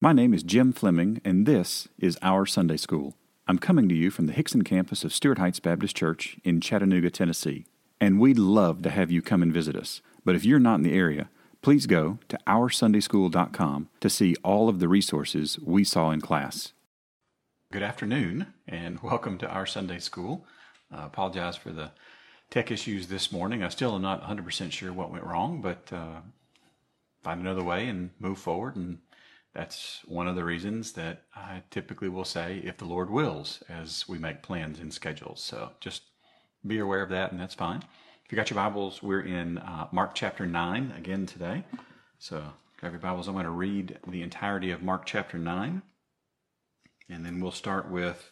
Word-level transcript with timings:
My 0.00 0.12
name 0.12 0.32
is 0.32 0.44
Jim 0.44 0.72
Fleming, 0.72 1.20
and 1.24 1.44
this 1.44 1.88
is 1.98 2.16
Our 2.22 2.46
Sunday 2.46 2.76
School. 2.76 3.16
I'm 3.48 3.58
coming 3.58 3.88
to 3.88 3.96
you 3.96 4.12
from 4.12 4.26
the 4.26 4.32
Hixson 4.32 4.64
campus 4.64 5.02
of 5.02 5.12
Stuart 5.12 5.38
Heights 5.38 5.58
Baptist 5.58 5.96
Church 5.96 6.36
in 6.44 6.60
Chattanooga, 6.60 7.10
Tennessee. 7.10 7.66
And 8.00 8.20
we'd 8.20 8.38
love 8.38 8.82
to 8.82 8.90
have 8.90 9.10
you 9.10 9.22
come 9.22 9.42
and 9.42 9.52
visit 9.52 9.74
us. 9.74 10.00
But 10.24 10.36
if 10.36 10.44
you're 10.44 10.60
not 10.60 10.76
in 10.76 10.84
the 10.84 10.94
area, 10.94 11.30
please 11.62 11.86
go 11.86 12.20
to 12.28 12.38
OurSundaySchool.com 12.46 13.88
to 13.98 14.08
see 14.08 14.36
all 14.44 14.68
of 14.68 14.78
the 14.78 14.86
resources 14.86 15.58
we 15.64 15.82
saw 15.82 16.12
in 16.12 16.20
class. 16.20 16.72
Good 17.72 17.82
afternoon, 17.82 18.46
and 18.68 19.00
welcome 19.02 19.36
to 19.38 19.48
Our 19.48 19.66
Sunday 19.66 19.98
School. 19.98 20.46
I 20.92 21.06
apologize 21.06 21.56
for 21.56 21.72
the 21.72 21.90
tech 22.50 22.70
issues 22.70 23.08
this 23.08 23.32
morning. 23.32 23.64
I 23.64 23.68
still 23.68 23.96
am 23.96 24.02
not 24.02 24.22
100% 24.22 24.70
sure 24.70 24.92
what 24.92 25.10
went 25.10 25.24
wrong, 25.24 25.60
but 25.60 25.92
uh, 25.92 26.20
find 27.24 27.40
another 27.40 27.64
way 27.64 27.88
and 27.88 28.10
move 28.20 28.38
forward 28.38 28.76
and 28.76 28.98
that's 29.58 30.02
one 30.06 30.28
of 30.28 30.36
the 30.36 30.44
reasons 30.44 30.92
that 30.92 31.24
I 31.34 31.64
typically 31.72 32.08
will 32.08 32.24
say, 32.24 32.62
if 32.64 32.76
the 32.76 32.84
Lord 32.84 33.10
wills, 33.10 33.60
as 33.68 34.08
we 34.08 34.16
make 34.16 34.40
plans 34.40 34.78
and 34.78 34.94
schedules. 34.94 35.42
So 35.42 35.72
just 35.80 36.02
be 36.64 36.78
aware 36.78 37.02
of 37.02 37.10
that, 37.10 37.32
and 37.32 37.40
that's 37.40 37.56
fine. 37.56 37.82
If 38.24 38.30
you 38.30 38.36
got 38.36 38.50
your 38.50 38.54
Bibles, 38.54 39.02
we're 39.02 39.22
in 39.22 39.58
uh, 39.58 39.88
Mark 39.90 40.14
chapter 40.14 40.46
9 40.46 40.94
again 40.96 41.26
today. 41.26 41.64
So, 42.20 42.44
grab 42.78 42.92
your 42.92 43.00
Bibles. 43.00 43.26
I'm 43.26 43.34
going 43.34 43.46
to 43.46 43.50
read 43.50 43.98
the 44.06 44.22
entirety 44.22 44.70
of 44.70 44.80
Mark 44.80 45.06
chapter 45.06 45.38
9, 45.38 45.82
and 47.08 47.26
then 47.26 47.40
we'll 47.40 47.50
start 47.50 47.90
with 47.90 48.30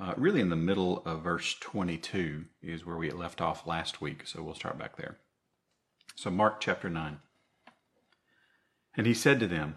uh, 0.00 0.14
really 0.16 0.40
in 0.40 0.50
the 0.50 0.56
middle 0.56 1.04
of 1.06 1.22
verse 1.22 1.54
22 1.60 2.46
is 2.62 2.84
where 2.84 2.96
we 2.96 3.12
left 3.12 3.40
off 3.40 3.64
last 3.64 4.00
week. 4.00 4.26
So, 4.26 4.42
we'll 4.42 4.54
start 4.54 4.76
back 4.76 4.96
there. 4.96 5.18
So, 6.16 6.30
Mark 6.30 6.60
chapter 6.60 6.90
9. 6.90 7.18
And 8.96 9.06
he 9.06 9.14
said 9.14 9.38
to 9.38 9.46
them, 9.46 9.76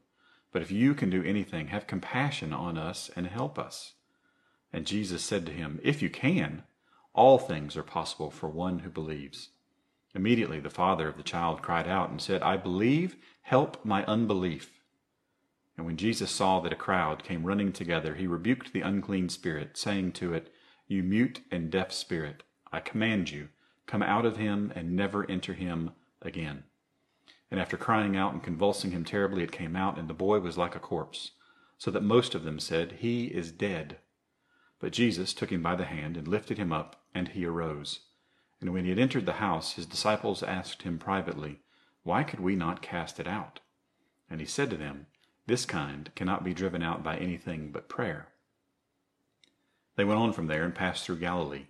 But 0.51 0.61
if 0.61 0.71
you 0.71 0.93
can 0.93 1.09
do 1.09 1.23
anything, 1.23 1.67
have 1.67 1.87
compassion 1.87 2.53
on 2.53 2.77
us 2.77 3.09
and 3.15 3.27
help 3.27 3.57
us. 3.57 3.93
And 4.73 4.85
Jesus 4.85 5.23
said 5.23 5.45
to 5.45 5.51
him, 5.51 5.79
If 5.83 6.01
you 6.01 6.09
can, 6.09 6.63
all 7.13 7.37
things 7.37 7.75
are 7.75 7.83
possible 7.83 8.31
for 8.31 8.49
one 8.49 8.79
who 8.79 8.89
believes. 8.89 9.49
Immediately 10.13 10.59
the 10.59 10.69
father 10.69 11.07
of 11.07 11.17
the 11.17 11.23
child 11.23 11.61
cried 11.61 11.87
out 11.87 12.09
and 12.09 12.21
said, 12.21 12.41
I 12.41 12.57
believe, 12.57 13.15
help 13.43 13.83
my 13.85 14.05
unbelief. 14.05 14.81
And 15.77 15.85
when 15.85 15.97
Jesus 15.97 16.31
saw 16.31 16.59
that 16.59 16.73
a 16.73 16.77
crowd 16.77 17.23
came 17.23 17.45
running 17.45 17.71
together, 17.71 18.15
he 18.15 18.27
rebuked 18.27 18.73
the 18.73 18.81
unclean 18.81 19.29
spirit, 19.29 19.77
saying 19.77 20.11
to 20.13 20.33
it, 20.33 20.53
You 20.87 21.01
mute 21.01 21.41
and 21.49 21.71
deaf 21.71 21.91
spirit, 21.91 22.43
I 22.71 22.81
command 22.81 23.31
you, 23.31 23.49
come 23.87 24.03
out 24.03 24.25
of 24.25 24.37
him 24.37 24.71
and 24.75 24.95
never 24.95 25.29
enter 25.29 25.53
him 25.53 25.91
again. 26.21 26.63
And 27.51 27.59
after 27.59 27.75
crying 27.75 28.15
out 28.15 28.31
and 28.31 28.41
convulsing 28.41 28.91
him 28.91 29.03
terribly, 29.03 29.43
it 29.43 29.51
came 29.51 29.75
out, 29.75 29.99
and 29.99 30.07
the 30.07 30.13
boy 30.13 30.39
was 30.39 30.57
like 30.57 30.73
a 30.73 30.79
corpse, 30.79 31.31
so 31.77 31.91
that 31.91 32.01
most 32.01 32.33
of 32.33 32.43
them 32.43 32.59
said, 32.59 32.93
He 32.99 33.25
is 33.25 33.51
dead. 33.51 33.97
But 34.79 34.93
Jesus 34.93 35.33
took 35.33 35.51
him 35.51 35.61
by 35.61 35.75
the 35.75 35.85
hand 35.85 36.15
and 36.15 36.27
lifted 36.27 36.57
him 36.57 36.71
up, 36.71 37.03
and 37.13 37.27
he 37.27 37.45
arose. 37.45 37.99
And 38.61 38.71
when 38.71 38.85
he 38.85 38.89
had 38.89 38.99
entered 38.99 39.25
the 39.25 39.33
house, 39.33 39.73
his 39.73 39.85
disciples 39.85 40.41
asked 40.41 40.83
him 40.83 40.97
privately, 40.97 41.59
Why 42.03 42.23
could 42.23 42.39
we 42.39 42.55
not 42.55 42.81
cast 42.81 43.19
it 43.19 43.27
out? 43.27 43.59
And 44.29 44.39
he 44.39 44.45
said 44.45 44.69
to 44.69 44.77
them, 44.77 45.07
This 45.45 45.65
kind 45.65 46.09
cannot 46.15 46.45
be 46.45 46.53
driven 46.53 46.81
out 46.81 47.03
by 47.03 47.17
anything 47.17 47.71
but 47.71 47.89
prayer. 47.89 48.29
They 49.97 50.05
went 50.05 50.19
on 50.19 50.31
from 50.31 50.47
there 50.47 50.63
and 50.63 50.73
passed 50.73 51.05
through 51.05 51.17
Galilee. 51.17 51.65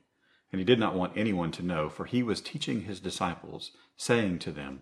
And 0.51 0.59
he 0.59 0.65
did 0.65 0.79
not 0.79 0.95
want 0.95 1.17
anyone 1.17 1.51
to 1.53 1.63
know, 1.63 1.89
for 1.89 2.05
he 2.05 2.21
was 2.21 2.39
teaching 2.39 2.81
his 2.81 2.99
disciples, 2.99 3.71
saying 3.95 4.39
to 4.39 4.51
them, 4.51 4.81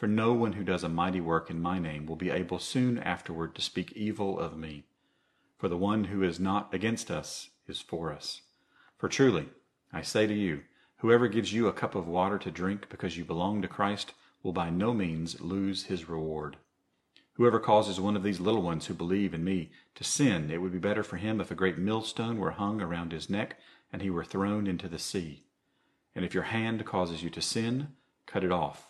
for 0.00 0.06
no 0.06 0.32
one 0.32 0.54
who 0.54 0.64
does 0.64 0.82
a 0.82 0.88
mighty 0.88 1.20
work 1.20 1.50
in 1.50 1.60
my 1.60 1.78
name 1.78 2.06
will 2.06 2.16
be 2.16 2.30
able 2.30 2.58
soon 2.58 2.96
afterward 3.00 3.54
to 3.54 3.60
speak 3.60 3.92
evil 3.92 4.40
of 4.40 4.56
me. 4.56 4.82
For 5.58 5.68
the 5.68 5.76
one 5.76 6.04
who 6.04 6.22
is 6.22 6.40
not 6.40 6.72
against 6.72 7.10
us 7.10 7.50
is 7.68 7.82
for 7.82 8.10
us. 8.10 8.40
For 8.96 9.10
truly, 9.10 9.50
I 9.92 10.00
say 10.00 10.26
to 10.26 10.32
you, 10.32 10.62
whoever 11.00 11.28
gives 11.28 11.52
you 11.52 11.68
a 11.68 11.74
cup 11.74 11.94
of 11.94 12.08
water 12.08 12.38
to 12.38 12.50
drink 12.50 12.88
because 12.88 13.18
you 13.18 13.26
belong 13.26 13.60
to 13.60 13.68
Christ 13.68 14.14
will 14.42 14.54
by 14.54 14.70
no 14.70 14.94
means 14.94 15.38
lose 15.42 15.84
his 15.84 16.08
reward. 16.08 16.56
Whoever 17.34 17.60
causes 17.60 18.00
one 18.00 18.16
of 18.16 18.22
these 18.22 18.40
little 18.40 18.62
ones 18.62 18.86
who 18.86 18.94
believe 18.94 19.34
in 19.34 19.44
me 19.44 19.70
to 19.96 20.02
sin, 20.02 20.50
it 20.50 20.62
would 20.62 20.72
be 20.72 20.78
better 20.78 21.02
for 21.02 21.18
him 21.18 21.42
if 21.42 21.50
a 21.50 21.54
great 21.54 21.76
millstone 21.76 22.38
were 22.38 22.52
hung 22.52 22.80
around 22.80 23.12
his 23.12 23.28
neck 23.28 23.58
and 23.92 24.00
he 24.00 24.08
were 24.08 24.24
thrown 24.24 24.66
into 24.66 24.88
the 24.88 24.98
sea. 24.98 25.44
And 26.14 26.24
if 26.24 26.32
your 26.32 26.44
hand 26.44 26.86
causes 26.86 27.22
you 27.22 27.28
to 27.28 27.42
sin, 27.42 27.88
cut 28.24 28.42
it 28.42 28.50
off. 28.50 28.89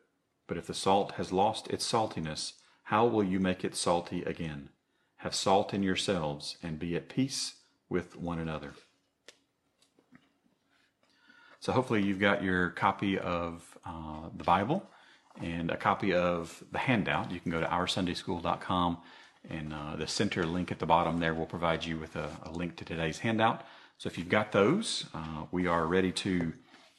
but 0.51 0.57
if 0.57 0.67
the 0.67 0.73
salt 0.73 1.13
has 1.13 1.31
lost 1.31 1.69
its 1.69 1.89
saltiness, 1.89 2.55
how 2.83 3.05
will 3.05 3.23
you 3.23 3.39
make 3.39 3.63
it 3.63 3.73
salty 3.73 4.21
again? 4.23 4.67
Have 5.19 5.33
salt 5.33 5.73
in 5.73 5.81
yourselves 5.81 6.57
and 6.61 6.77
be 6.77 6.93
at 6.97 7.07
peace 7.07 7.55
with 7.87 8.17
one 8.17 8.37
another. 8.37 8.73
So 11.61 11.71
hopefully 11.71 12.03
you've 12.03 12.19
got 12.19 12.43
your 12.43 12.71
copy 12.71 13.17
of 13.17 13.77
uh, 13.85 14.27
the 14.35 14.43
Bible 14.43 14.85
and 15.41 15.71
a 15.71 15.77
copy 15.77 16.13
of 16.13 16.61
the 16.69 16.79
handout. 16.79 17.31
You 17.31 17.39
can 17.39 17.53
go 17.53 17.61
to 17.61 17.67
oursundayschool.com 17.67 18.97
and 19.49 19.73
uh, 19.73 19.95
the 19.95 20.05
center 20.05 20.45
link 20.45 20.69
at 20.69 20.79
the 20.79 20.85
bottom 20.85 21.21
there 21.21 21.33
will 21.33 21.45
provide 21.45 21.85
you 21.85 21.97
with 21.97 22.17
a, 22.17 22.29
a 22.43 22.51
link 22.51 22.75
to 22.75 22.83
today's 22.83 23.19
handout. 23.19 23.63
So 23.97 24.07
if 24.07 24.17
you've 24.17 24.27
got 24.27 24.51
those, 24.51 25.05
uh, 25.13 25.45
we 25.49 25.67
are 25.67 25.87
ready 25.87 26.11
to 26.11 26.51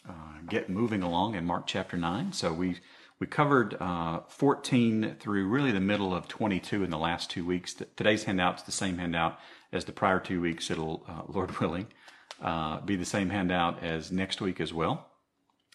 uh, 0.08 0.40
get 0.48 0.70
moving 0.70 1.02
along 1.02 1.34
in 1.34 1.44
Mark 1.44 1.66
chapter 1.66 1.98
9. 1.98 2.32
So 2.32 2.50
we 2.54 2.76
we 3.18 3.26
covered 3.26 3.76
uh, 3.80 4.20
14 4.28 5.16
through 5.20 5.46
really 5.46 5.70
the 5.70 5.80
middle 5.80 6.14
of 6.14 6.28
22 6.28 6.82
in 6.82 6.90
the 6.90 6.98
last 6.98 7.30
two 7.30 7.46
weeks. 7.46 7.74
Today's 7.96 8.24
handout's 8.24 8.62
the 8.62 8.72
same 8.72 8.98
handout 8.98 9.38
as 9.72 9.84
the 9.84 9.92
prior 9.92 10.18
two 10.18 10.40
weeks. 10.40 10.70
It'll, 10.70 11.04
uh, 11.08 11.22
Lord 11.28 11.58
willing, 11.60 11.86
uh, 12.40 12.80
be 12.80 12.96
the 12.96 13.04
same 13.04 13.30
handout 13.30 13.82
as 13.82 14.10
next 14.10 14.40
week 14.40 14.60
as 14.60 14.72
well. 14.72 15.08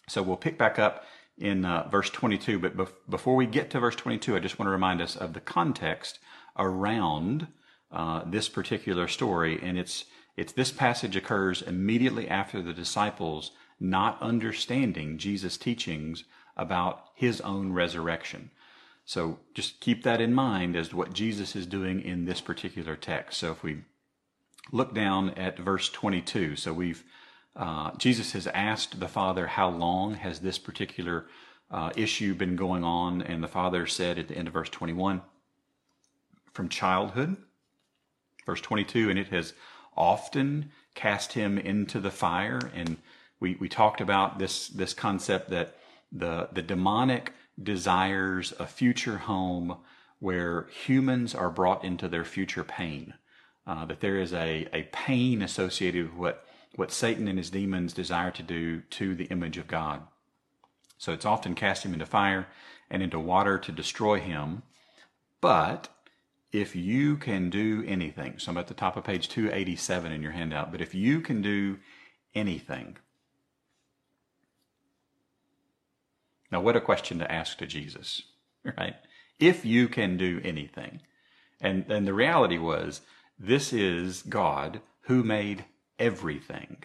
So 0.08 0.22
we'll 0.22 0.36
pick 0.36 0.58
back 0.58 0.78
up 0.78 1.04
in 1.36 1.64
uh, 1.64 1.88
verse 1.88 2.10
22. 2.10 2.58
But 2.58 2.76
bef- 2.76 2.92
before 3.08 3.36
we 3.36 3.46
get 3.46 3.70
to 3.70 3.80
verse 3.80 3.96
22, 3.96 4.36
I 4.36 4.40
just 4.40 4.58
want 4.58 4.66
to 4.66 4.72
remind 4.72 5.00
us 5.00 5.16
of 5.16 5.32
the 5.32 5.40
context 5.40 6.18
around 6.58 7.48
uh, 7.90 8.22
this 8.26 8.48
particular 8.48 9.08
story. 9.08 9.58
And 9.62 9.78
it's, 9.78 10.04
it's 10.36 10.52
this 10.52 10.70
passage 10.70 11.16
occurs 11.16 11.62
immediately 11.62 12.28
after 12.28 12.62
the 12.62 12.72
disciples 12.72 13.52
not 13.80 14.20
understanding 14.20 15.18
Jesus' 15.18 15.56
teachings 15.56 16.24
about 16.58 17.04
his 17.14 17.40
own 17.40 17.72
resurrection. 17.72 18.50
So 19.04 19.38
just 19.54 19.80
keep 19.80 20.02
that 20.02 20.20
in 20.20 20.34
mind 20.34 20.76
as 20.76 20.88
to 20.88 20.96
what 20.96 21.14
Jesus 21.14 21.56
is 21.56 21.66
doing 21.66 22.02
in 22.02 22.24
this 22.24 22.40
particular 22.40 22.96
text. 22.96 23.38
So 23.38 23.52
if 23.52 23.62
we 23.62 23.82
look 24.72 24.94
down 24.94 25.30
at 25.30 25.58
verse 25.58 25.88
22. 25.88 26.56
So 26.56 26.72
we've 26.72 27.04
uh, 27.56 27.90
Jesus 27.96 28.32
has 28.32 28.46
asked 28.48 29.00
the 29.00 29.08
Father, 29.08 29.46
"How 29.48 29.68
long 29.68 30.14
has 30.14 30.40
this 30.40 30.58
particular 30.58 31.26
uh, 31.70 31.90
issue 31.96 32.34
been 32.34 32.56
going 32.56 32.84
on?" 32.84 33.22
And 33.22 33.42
the 33.42 33.48
Father 33.48 33.86
said 33.86 34.18
at 34.18 34.28
the 34.28 34.36
end 34.36 34.48
of 34.48 34.54
verse 34.54 34.68
21, 34.68 35.22
"From 36.52 36.68
childhood." 36.68 37.36
Verse 38.46 38.60
22, 38.62 39.10
and 39.10 39.18
it 39.18 39.28
has 39.28 39.52
often 39.94 40.70
cast 40.94 41.34
him 41.34 41.58
into 41.58 42.00
the 42.00 42.10
fire. 42.10 42.60
And 42.72 42.96
we, 43.40 43.56
we 43.60 43.68
talked 43.68 44.00
about 44.00 44.38
this 44.38 44.68
this 44.68 44.94
concept 44.94 45.50
that 45.50 45.76
the 46.10 46.48
the 46.52 46.62
demonic 46.62 47.32
desires 47.60 48.52
a 48.58 48.66
future 48.66 49.18
home 49.18 49.76
where 50.20 50.66
humans 50.84 51.34
are 51.34 51.50
brought 51.50 51.84
into 51.84 52.08
their 52.08 52.24
future 52.24 52.64
pain 52.64 53.14
uh, 53.68 53.84
that 53.84 54.00
there 54.00 54.16
is 54.16 54.32
a, 54.32 54.66
a 54.72 54.88
pain 54.92 55.42
associated 55.42 56.06
with 56.06 56.18
what, 56.18 56.46
what 56.76 56.90
Satan 56.90 57.28
and 57.28 57.38
his 57.38 57.50
demons 57.50 57.92
desire 57.92 58.30
to 58.30 58.42
do 58.42 58.80
to 58.80 59.14
the 59.14 59.26
image 59.26 59.58
of 59.58 59.68
God. 59.68 60.02
So 60.96 61.12
it's 61.12 61.26
often 61.26 61.54
cast 61.54 61.84
him 61.84 61.92
into 61.92 62.06
fire 62.06 62.48
and 62.90 63.02
into 63.02 63.20
water 63.20 63.58
to 63.58 63.70
destroy 63.70 64.20
him. 64.20 64.62
But 65.42 65.88
if 66.50 66.74
you 66.74 67.18
can 67.18 67.50
do 67.50 67.84
anything, 67.86 68.38
so 68.38 68.50
I'm 68.50 68.58
at 68.58 68.68
the 68.68 68.74
top 68.74 68.96
of 68.96 69.04
page 69.04 69.28
287 69.28 70.10
in 70.10 70.22
your 70.22 70.32
handout, 70.32 70.72
but 70.72 70.80
if 70.80 70.94
you 70.94 71.20
can 71.20 71.42
do 71.42 71.78
anything, 72.34 72.96
now 76.50 76.60
what 76.60 76.76
a 76.76 76.80
question 76.80 77.18
to 77.18 77.30
ask 77.30 77.58
to 77.58 77.66
Jesus, 77.66 78.22
right? 78.78 78.96
If 79.38 79.64
you 79.64 79.88
can 79.88 80.16
do 80.16 80.40
anything. 80.44 81.00
And, 81.60 81.90
and 81.90 82.06
the 82.06 82.14
reality 82.14 82.58
was, 82.58 83.00
this 83.38 83.72
is 83.72 84.22
God 84.22 84.80
who 85.02 85.22
made 85.22 85.64
everything, 85.98 86.84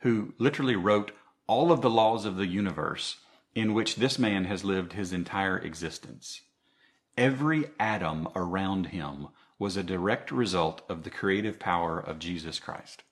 who 0.00 0.34
literally 0.38 0.76
wrote 0.76 1.12
all 1.46 1.72
of 1.72 1.80
the 1.80 1.90
laws 1.90 2.24
of 2.24 2.36
the 2.36 2.46
universe 2.46 3.16
in 3.54 3.74
which 3.74 3.96
this 3.96 4.18
man 4.18 4.44
has 4.44 4.64
lived 4.64 4.92
his 4.92 5.12
entire 5.12 5.58
existence. 5.58 6.42
Every 7.16 7.66
atom 7.80 8.28
around 8.36 8.88
him 8.88 9.28
was 9.58 9.76
a 9.76 9.82
direct 9.82 10.30
result 10.30 10.82
of 10.88 11.02
the 11.02 11.10
creative 11.10 11.58
power 11.58 11.98
of 11.98 12.18
Jesus 12.18 12.60
Christ. 12.60 13.02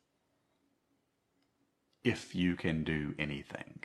If 2.04 2.34
you 2.34 2.54
can 2.54 2.84
do 2.84 3.14
anything. 3.18 3.80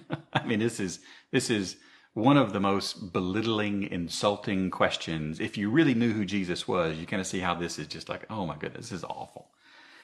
I 0.32 0.44
mean, 0.44 0.58
this 0.58 0.80
is, 0.80 1.00
this 1.30 1.50
is, 1.50 1.76
one 2.14 2.36
of 2.36 2.52
the 2.52 2.60
most 2.60 3.12
belittling, 3.12 3.84
insulting 3.84 4.70
questions. 4.70 5.40
If 5.40 5.56
you 5.56 5.70
really 5.70 5.94
knew 5.94 6.12
who 6.12 6.24
Jesus 6.24 6.68
was, 6.68 6.98
you 6.98 7.06
kind 7.06 7.20
of 7.20 7.26
see 7.26 7.40
how 7.40 7.54
this 7.54 7.78
is 7.78 7.86
just 7.86 8.08
like, 8.08 8.26
oh 8.30 8.46
my 8.46 8.56
goodness, 8.56 8.90
this 8.90 8.98
is 8.98 9.04
awful. 9.04 9.48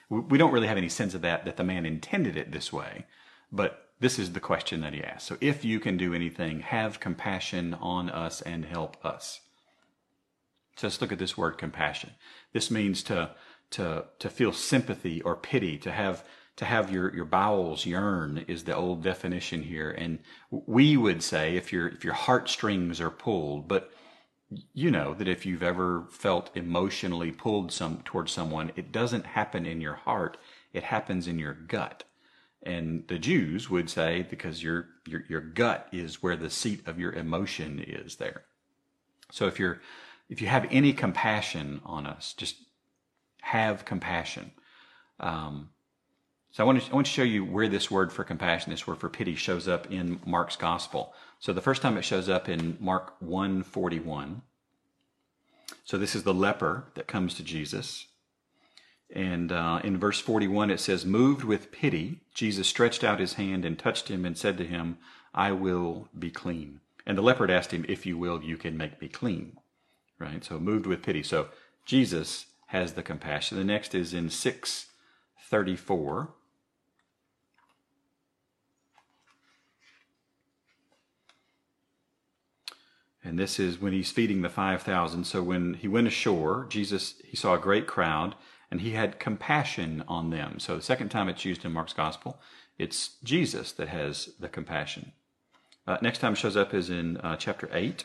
We 0.09 0.39
don't 0.39 0.53
really 0.53 0.69
have 0.69 0.79
any 0.79 0.89
sense 0.89 1.13
of 1.13 1.21
that, 1.23 1.45
that 1.45 1.59
the 1.59 1.65
man 1.65 1.85
intended 1.85 2.37
it 2.39 2.51
this 2.51 2.73
way, 2.73 3.05
but 3.53 3.91
this 4.01 4.19
is 4.19 4.33
the 4.33 4.41
question 4.41 4.81
that 4.81 4.95
he 4.95 5.05
asked. 5.05 5.27
So 5.27 5.37
if 5.43 5.67
you 5.67 5.81
can 5.81 5.99
do 5.99 6.15
anything, 6.15 6.61
have 6.61 6.99
compassion 6.99 7.75
on 7.75 8.09
us 8.09 8.41
and 8.41 8.65
help 8.65 8.97
us. 9.05 9.41
So 10.77 10.87
let's 10.87 11.01
look 11.03 11.13
at 11.13 11.19
this 11.19 11.37
word 11.37 11.59
compassion. 11.59 12.13
This 12.55 12.71
means 12.71 13.03
to, 13.03 13.33
to, 13.73 14.07
to 14.19 14.31
feel 14.31 14.53
sympathy 14.53 15.21
or 15.21 15.37
pity, 15.37 15.77
to 15.79 15.93
have 15.93 16.25
to 16.59 16.65
have 16.65 16.91
your, 16.91 17.15
your 17.15 17.25
bowels 17.25 17.87
yearn 17.87 18.45
is 18.49 18.65
the 18.65 18.75
old 18.75 19.03
definition 19.03 19.63
here. 19.63 19.93
And 19.93 20.19
we 20.51 20.97
would 20.97 21.23
say 21.23 21.57
if 21.57 21.73
your, 21.73 21.87
if 21.87 22.03
your 22.03 22.15
heartstrings 22.15 23.01
are 23.01 23.11
pulled, 23.11 23.69
but 23.69 23.93
you 24.75 24.91
know 24.91 25.15
that 25.15 25.29
if 25.29 25.47
you've 25.47 25.63
ever 25.63 26.07
felt 26.11 26.51
emotionally 26.57 27.31
pulled 27.31 27.71
some 27.71 28.03
towards 28.05 28.33
someone, 28.33 28.73
it 28.75 28.91
doesn't 28.91 29.25
happen 29.25 29.67
in 29.67 29.81
your 29.81 29.95
heart. 29.95 30.37
It 30.73 30.83
happens 30.83 31.29
in 31.29 31.39
your 31.39 31.55
gut. 31.55 32.03
And 32.65 33.07
the 33.07 33.21
Jews 33.21 33.71
would 33.71 33.89
say 33.89 34.27
because 34.29 34.61
your, 34.61 34.89
your, 35.07 35.23
your 35.29 35.41
gut 35.41 35.87
is 35.93 36.25
where 36.25 36.37
the 36.37 36.51
seat 36.51 36.89
of 36.89 36.99
your 36.99 37.13
emotion 37.13 37.79
is 37.79 38.17
there. 38.17 38.43
So 39.31 39.47
if 39.47 39.61
you're, 39.61 39.81
if 40.29 40.43
you 40.43 40.49
have 40.49 40.67
any 40.73 40.93
compassion 40.93 41.81
on 41.85 42.05
us, 42.05 42.35
just 42.37 42.57
have 43.43 43.85
compassion. 43.85 44.51
Um, 45.21 45.71
so 46.59 46.65
I 46.65 46.67
want, 46.67 46.83
to, 46.83 46.91
I 46.91 46.95
want 46.97 47.07
to 47.07 47.13
show 47.13 47.23
you 47.23 47.45
where 47.45 47.69
this 47.69 47.89
word 47.89 48.13
for 48.13 48.25
compassion, 48.25 48.73
this 48.73 48.85
word 48.85 48.99
for 48.99 49.09
pity, 49.09 49.37
shows 49.37 49.69
up 49.69 49.93
in 49.93 50.19
Mark's 50.27 50.57
gospel. 50.57 51.15
So 51.39 51.53
the 51.53 51.61
first 51.61 51.83
time 51.83 51.97
it 51.97 52.03
shows 52.03 52.29
up 52.29 52.49
in 52.49 52.77
Mark 52.81 53.15
141. 53.21 54.43
So 55.85 55.97
this 55.97 56.17
is 56.17 56.25
the 56.25 56.35
leper 56.35 56.87
that 56.97 57.07
comes 57.07 57.35
to 57.35 57.45
Jesus. 57.45 58.09
And 59.15 59.53
uh, 59.53 59.83
in 59.85 59.99
verse 59.99 60.19
41, 60.19 60.73
it 60.73 60.81
says, 60.81 61.07
Moved 61.07 61.45
with 61.45 61.71
pity, 61.71 62.23
Jesus 62.35 62.67
stretched 62.67 63.05
out 63.05 63.21
his 63.21 63.35
hand 63.35 63.65
and 63.65 63.79
touched 63.79 64.09
him 64.09 64.25
and 64.25 64.37
said 64.37 64.59
to 64.59 64.67
him, 64.67 64.99
I 65.33 65.53
will 65.53 66.09
be 66.19 66.33
clean. 66.33 66.81
And 67.07 67.17
the 67.17 67.23
leopard 67.23 67.53
asked 67.53 67.71
him, 67.71 67.87
If 67.89 68.05
you 68.05 68.19
will, 68.19 68.43
you 68.43 68.57
can 68.57 68.77
make 68.77 69.01
me 69.01 69.07
clean. 69.07 69.59
Right? 70.19 70.45
So 70.45 70.59
moved 70.59 70.87
with 70.87 71.05
pity. 71.05 71.23
So 71.23 71.51
Jesus 71.85 72.47
has 72.67 72.95
the 72.95 73.05
compassion. 73.05 73.59
The 73.59 73.63
next 73.63 73.95
is 73.95 74.13
in 74.13 74.29
634. 74.29 76.31
And 83.29 83.39
this 83.39 83.61
is 83.61 83.79
when 83.79 83.93
he's 83.93 84.11
feeding 84.11 84.41
the 84.41 84.49
5,000. 84.49 85.25
So 85.25 85.43
when 85.43 85.75
he 85.75 85.87
went 85.87 86.07
ashore, 86.07 86.67
Jesus, 86.71 87.15
he 87.23 87.37
saw 87.37 87.55
a 87.55 87.59
great 87.59 87.87
crowd 87.87 88.35
and 88.71 88.81
he 88.81 88.93
had 88.93 89.21
compassion 89.21 90.03
on 90.09 90.31
them. 90.31 90.59
So 90.59 90.77
the 90.77 90.83
second 90.83 91.11
time 91.11 91.29
it's 91.29 91.45
used 91.45 91.65
in 91.65 91.73
Mark's 91.73 91.93
gospel, 91.93 92.41
it's 92.79 93.17
Jesus 93.23 93.71
that 93.73 93.89
has 93.89 94.31
the 94.41 94.49
compassion. 94.49 95.13
Uh, 95.87 95.99
next 96.01 96.19
time 96.21 96.33
it 96.33 96.37
shows 96.37 96.57
up 96.57 96.73
is 96.73 96.89
in 96.89 97.19
uh, 97.19 97.37
chapter 97.37 97.69
8, 97.71 98.05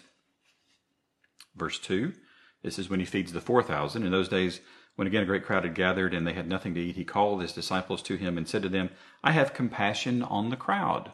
verse 1.55 1.79
2. 1.79 2.13
This 2.61 2.77
is 2.77 2.89
when 2.89 2.99
he 2.99 3.05
feeds 3.05 3.31
the 3.31 3.41
4,000. 3.41 4.03
In 4.03 4.11
those 4.11 4.29
days, 4.29 4.59
when 4.95 5.07
again 5.07 5.23
a 5.23 5.25
great 5.25 5.45
crowd 5.45 5.63
had 5.63 5.73
gathered 5.73 6.13
and 6.13 6.27
they 6.27 6.33
had 6.33 6.49
nothing 6.49 6.73
to 6.73 6.81
eat, 6.81 6.97
he 6.97 7.05
called 7.05 7.41
his 7.41 7.53
disciples 7.53 8.01
to 8.03 8.17
him 8.17 8.37
and 8.37 8.47
said 8.47 8.61
to 8.63 8.69
them, 8.69 8.89
I 9.23 9.31
have 9.31 9.53
compassion 9.53 10.21
on 10.21 10.49
the 10.49 10.57
crowd. 10.57 11.13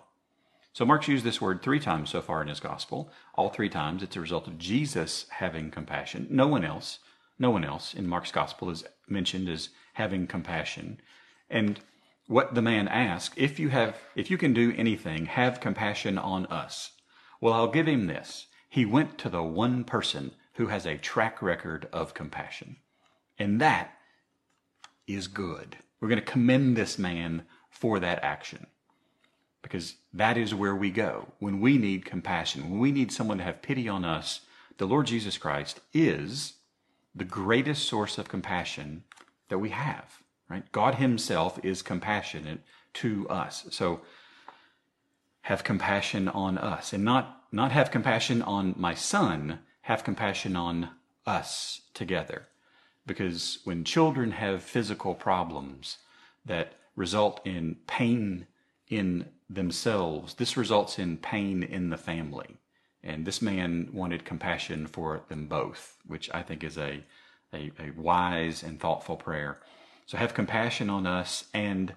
So 0.79 0.85
Mark's 0.85 1.09
used 1.09 1.25
this 1.25 1.41
word 1.41 1.61
three 1.61 1.81
times 1.81 2.09
so 2.09 2.21
far 2.21 2.41
in 2.41 2.47
his 2.47 2.61
gospel. 2.61 3.11
All 3.35 3.49
three 3.49 3.67
times 3.67 4.01
it's 4.01 4.15
a 4.15 4.21
result 4.21 4.47
of 4.47 4.57
Jesus 4.57 5.25
having 5.29 5.71
compassion. 5.71 6.25
No 6.29 6.47
one 6.47 6.63
else, 6.63 6.99
no 7.37 7.49
one 7.49 7.65
else 7.65 7.93
in 7.93 8.07
Mark's 8.07 8.31
gospel 8.31 8.69
is 8.69 8.85
mentioned 9.05 9.49
as 9.49 9.71
having 9.95 10.25
compassion. 10.25 11.01
And 11.49 11.81
what 12.27 12.55
the 12.55 12.61
man 12.61 12.87
asked, 12.87 13.37
if 13.37 13.59
you 13.59 13.67
have 13.67 13.97
if 14.15 14.31
you 14.31 14.37
can 14.37 14.53
do 14.53 14.73
anything, 14.77 15.25
have 15.25 15.59
compassion 15.59 16.17
on 16.17 16.45
us. 16.45 16.91
Well, 17.41 17.55
I'll 17.55 17.67
give 17.67 17.89
him 17.89 18.07
this. 18.07 18.47
He 18.69 18.85
went 18.85 19.17
to 19.17 19.27
the 19.27 19.43
one 19.43 19.83
person 19.83 20.31
who 20.53 20.67
has 20.67 20.85
a 20.85 20.97
track 20.97 21.41
record 21.41 21.89
of 21.91 22.13
compassion. 22.13 22.77
And 23.37 23.59
that 23.59 23.95
is 25.07 25.27
good. 25.27 25.75
We're 25.99 26.07
going 26.07 26.21
to 26.21 26.31
commend 26.31 26.77
this 26.77 26.97
man 26.97 27.43
for 27.69 27.99
that 27.99 28.23
action 28.23 28.67
because 29.61 29.95
that 30.13 30.37
is 30.37 30.55
where 30.55 30.75
we 30.75 30.89
go. 30.89 31.33
When 31.39 31.59
we 31.59 31.77
need 31.77 32.05
compassion, 32.05 32.69
when 32.69 32.79
we 32.79 32.91
need 32.91 33.11
someone 33.11 33.37
to 33.39 33.43
have 33.43 33.61
pity 33.61 33.87
on 33.87 34.05
us, 34.05 34.41
the 34.77 34.87
Lord 34.87 35.07
Jesus 35.07 35.37
Christ 35.37 35.81
is 35.93 36.53
the 37.13 37.25
greatest 37.25 37.87
source 37.87 38.17
of 38.17 38.29
compassion 38.29 39.03
that 39.49 39.59
we 39.59 39.69
have 39.69 40.19
right? 40.49 40.69
God 40.71 40.95
Himself 40.95 41.63
is 41.63 41.81
compassionate 41.81 42.61
to 42.95 43.29
us. 43.29 43.67
So 43.69 44.01
have 45.41 45.63
compassion 45.63 46.27
on 46.27 46.57
us 46.57 46.91
and 46.91 47.05
not, 47.05 47.43
not 47.51 47.71
have 47.71 47.91
compassion 47.91 48.41
on 48.41 48.73
my 48.77 48.95
son, 48.95 49.59
have 49.81 50.03
compassion 50.03 50.55
on 50.55 50.89
us 51.25 51.81
together. 51.93 52.47
Because 53.05 53.59
when 53.63 53.83
children 53.83 54.31
have 54.31 54.61
physical 54.61 55.15
problems 55.15 55.97
that 56.45 56.73
result 56.95 57.39
in 57.45 57.77
pain 57.87 58.47
in 58.87 59.29
themselves, 59.49 60.35
this 60.35 60.55
results 60.55 60.99
in 60.99 61.17
pain 61.17 61.63
in 61.63 61.89
the 61.89 61.97
family. 61.97 62.57
And 63.03 63.25
this 63.25 63.41
man 63.41 63.89
wanted 63.93 64.25
compassion 64.25 64.85
for 64.85 65.21
them 65.29 65.47
both, 65.47 65.97
which 66.05 66.29
I 66.33 66.43
think 66.43 66.63
is 66.63 66.77
a, 66.77 67.03
a, 67.53 67.71
a 67.79 67.91
wise 67.95 68.61
and 68.61 68.79
thoughtful 68.79 69.15
prayer. 69.15 69.59
So 70.05 70.17
have 70.17 70.33
compassion 70.33 70.89
on 70.89 71.07
us 71.07 71.45
and 71.53 71.93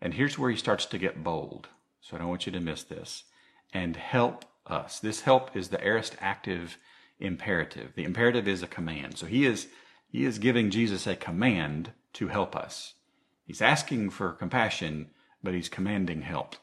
and 0.00 0.12
here's 0.12 0.38
where 0.38 0.50
he 0.50 0.56
starts 0.56 0.84
to 0.86 0.98
get 0.98 1.24
bold. 1.24 1.68
So 2.02 2.14
I 2.14 2.18
don't 2.18 2.28
want 2.28 2.44
you 2.44 2.52
to 2.52 2.60
miss 2.60 2.82
this. 2.82 3.24
And 3.72 3.96
help 3.96 4.44
us. 4.66 5.00
This 5.00 5.22
help 5.22 5.56
is 5.56 5.68
the 5.68 5.82
aorist 5.82 6.14
active 6.20 6.76
imperative. 7.18 7.94
The 7.94 8.04
imperative 8.04 8.46
is 8.46 8.62
a 8.62 8.66
command. 8.66 9.16
So 9.16 9.26
he 9.26 9.46
is 9.46 9.68
he 10.06 10.24
is 10.24 10.38
giving 10.38 10.70
Jesus 10.70 11.06
a 11.06 11.16
command 11.16 11.92
to 12.14 12.28
help 12.28 12.54
us. 12.54 12.94
He's 13.46 13.62
asking 13.62 14.10
for 14.10 14.32
compassion, 14.32 15.10
but 15.42 15.54
he's 15.54 15.68
commanding 15.68 16.22
help. 16.22 16.56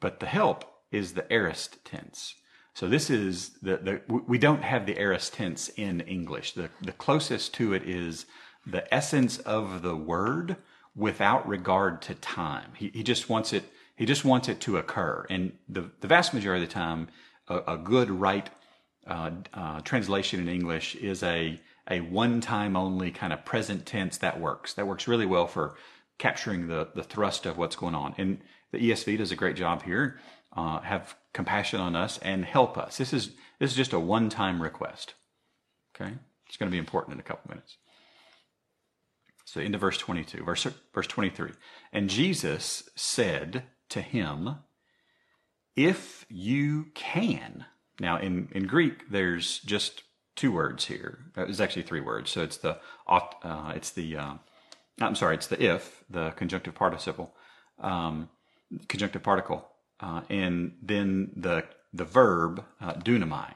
But 0.00 0.20
the 0.20 0.26
help 0.26 0.64
is 0.90 1.14
the 1.14 1.30
aorist 1.32 1.84
tense. 1.84 2.34
So 2.74 2.88
this 2.88 3.10
is 3.10 3.50
the, 3.62 3.76
the 3.76 4.00
we 4.08 4.38
don't 4.38 4.62
have 4.62 4.86
the 4.86 4.98
aorist 4.98 5.34
tense 5.34 5.68
in 5.70 6.00
English. 6.00 6.52
The 6.52 6.70
the 6.80 6.92
closest 6.92 7.54
to 7.54 7.74
it 7.74 7.82
is 7.82 8.26
the 8.66 8.92
essence 8.94 9.38
of 9.38 9.82
the 9.82 9.96
word 9.96 10.56
without 10.94 11.46
regard 11.48 12.02
to 12.02 12.14
time. 12.14 12.72
He, 12.76 12.90
he 12.94 13.02
just 13.02 13.28
wants 13.28 13.52
it. 13.52 13.64
He 13.96 14.06
just 14.06 14.24
wants 14.24 14.48
it 14.48 14.60
to 14.60 14.78
occur. 14.78 15.26
And 15.28 15.52
the, 15.68 15.90
the 16.00 16.08
vast 16.08 16.34
majority 16.34 16.64
of 16.64 16.68
the 16.68 16.74
time, 16.74 17.08
a, 17.48 17.74
a 17.74 17.76
good 17.76 18.10
right 18.10 18.48
uh, 19.06 19.30
uh, 19.52 19.80
translation 19.82 20.40
in 20.40 20.48
English 20.48 20.96
is 20.96 21.22
a 21.22 21.60
a 21.90 22.00
one 22.00 22.40
time 22.40 22.76
only 22.76 23.10
kind 23.10 23.32
of 23.32 23.44
present 23.44 23.84
tense 23.84 24.16
that 24.18 24.40
works. 24.40 24.74
That 24.74 24.86
works 24.86 25.08
really 25.08 25.26
well 25.26 25.46
for 25.46 25.76
capturing 26.18 26.68
the 26.68 26.88
the 26.94 27.02
thrust 27.02 27.46
of 27.46 27.58
what's 27.58 27.76
going 27.76 27.94
on. 27.94 28.14
And 28.18 28.38
the 28.72 28.90
ESV 28.90 29.18
does 29.18 29.32
a 29.32 29.36
great 29.36 29.56
job 29.56 29.82
here. 29.84 30.18
Uh, 30.54 30.80
have 30.80 31.16
compassion 31.32 31.80
on 31.80 31.96
us 31.96 32.18
and 32.18 32.44
help 32.44 32.76
us. 32.76 32.98
This 32.98 33.12
is 33.12 33.30
this 33.58 33.70
is 33.70 33.76
just 33.76 33.92
a 33.92 34.00
one 34.00 34.28
time 34.28 34.60
request. 34.60 35.14
Okay, 35.94 36.12
it's 36.46 36.56
going 36.56 36.70
to 36.70 36.74
be 36.74 36.78
important 36.78 37.14
in 37.14 37.20
a 37.20 37.22
couple 37.22 37.48
minutes. 37.48 37.76
So 39.52 39.60
into 39.60 39.76
verse 39.76 39.98
22, 39.98 40.44
verse, 40.44 40.66
verse 40.94 41.06
23. 41.06 41.50
And 41.92 42.08
Jesus 42.08 42.88
said 42.96 43.64
to 43.90 44.00
him, 44.00 44.56
If 45.76 46.24
you 46.30 46.86
can. 46.94 47.66
Now, 48.00 48.18
in, 48.18 48.48
in 48.52 48.66
Greek, 48.66 49.10
there's 49.10 49.58
just 49.60 50.04
two 50.36 50.52
words 50.52 50.86
here. 50.86 51.26
It's 51.36 51.60
actually 51.60 51.82
three 51.82 52.00
words. 52.00 52.30
So 52.30 52.42
it's 52.42 52.56
the, 52.56 52.78
uh, 53.06 53.72
it's 53.76 53.90
the, 53.90 54.16
uh, 54.16 54.34
I'm 55.02 55.14
sorry, 55.14 55.34
it's 55.34 55.48
the 55.48 55.62
if, 55.62 56.02
the 56.08 56.30
conjunctive 56.30 56.74
participle, 56.74 57.34
um, 57.78 58.30
conjunctive 58.88 59.22
particle, 59.22 59.68
uh, 60.00 60.22
and 60.28 60.76
then 60.82 61.30
the, 61.36 61.64
the 61.92 62.04
verb, 62.04 62.64
uh, 62.80 62.94
dunamai. 62.94 63.54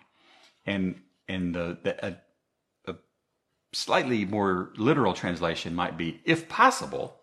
And, 0.65 1.01
and 1.29 1.55
the, 1.55 1.79
the 1.83 2.19
slightly 3.77 4.25
more 4.25 4.73
literal 4.77 5.13
translation 5.13 5.75
might 5.75 5.99
be 5.99 6.21
if 6.25 6.49
possible. 6.49 7.21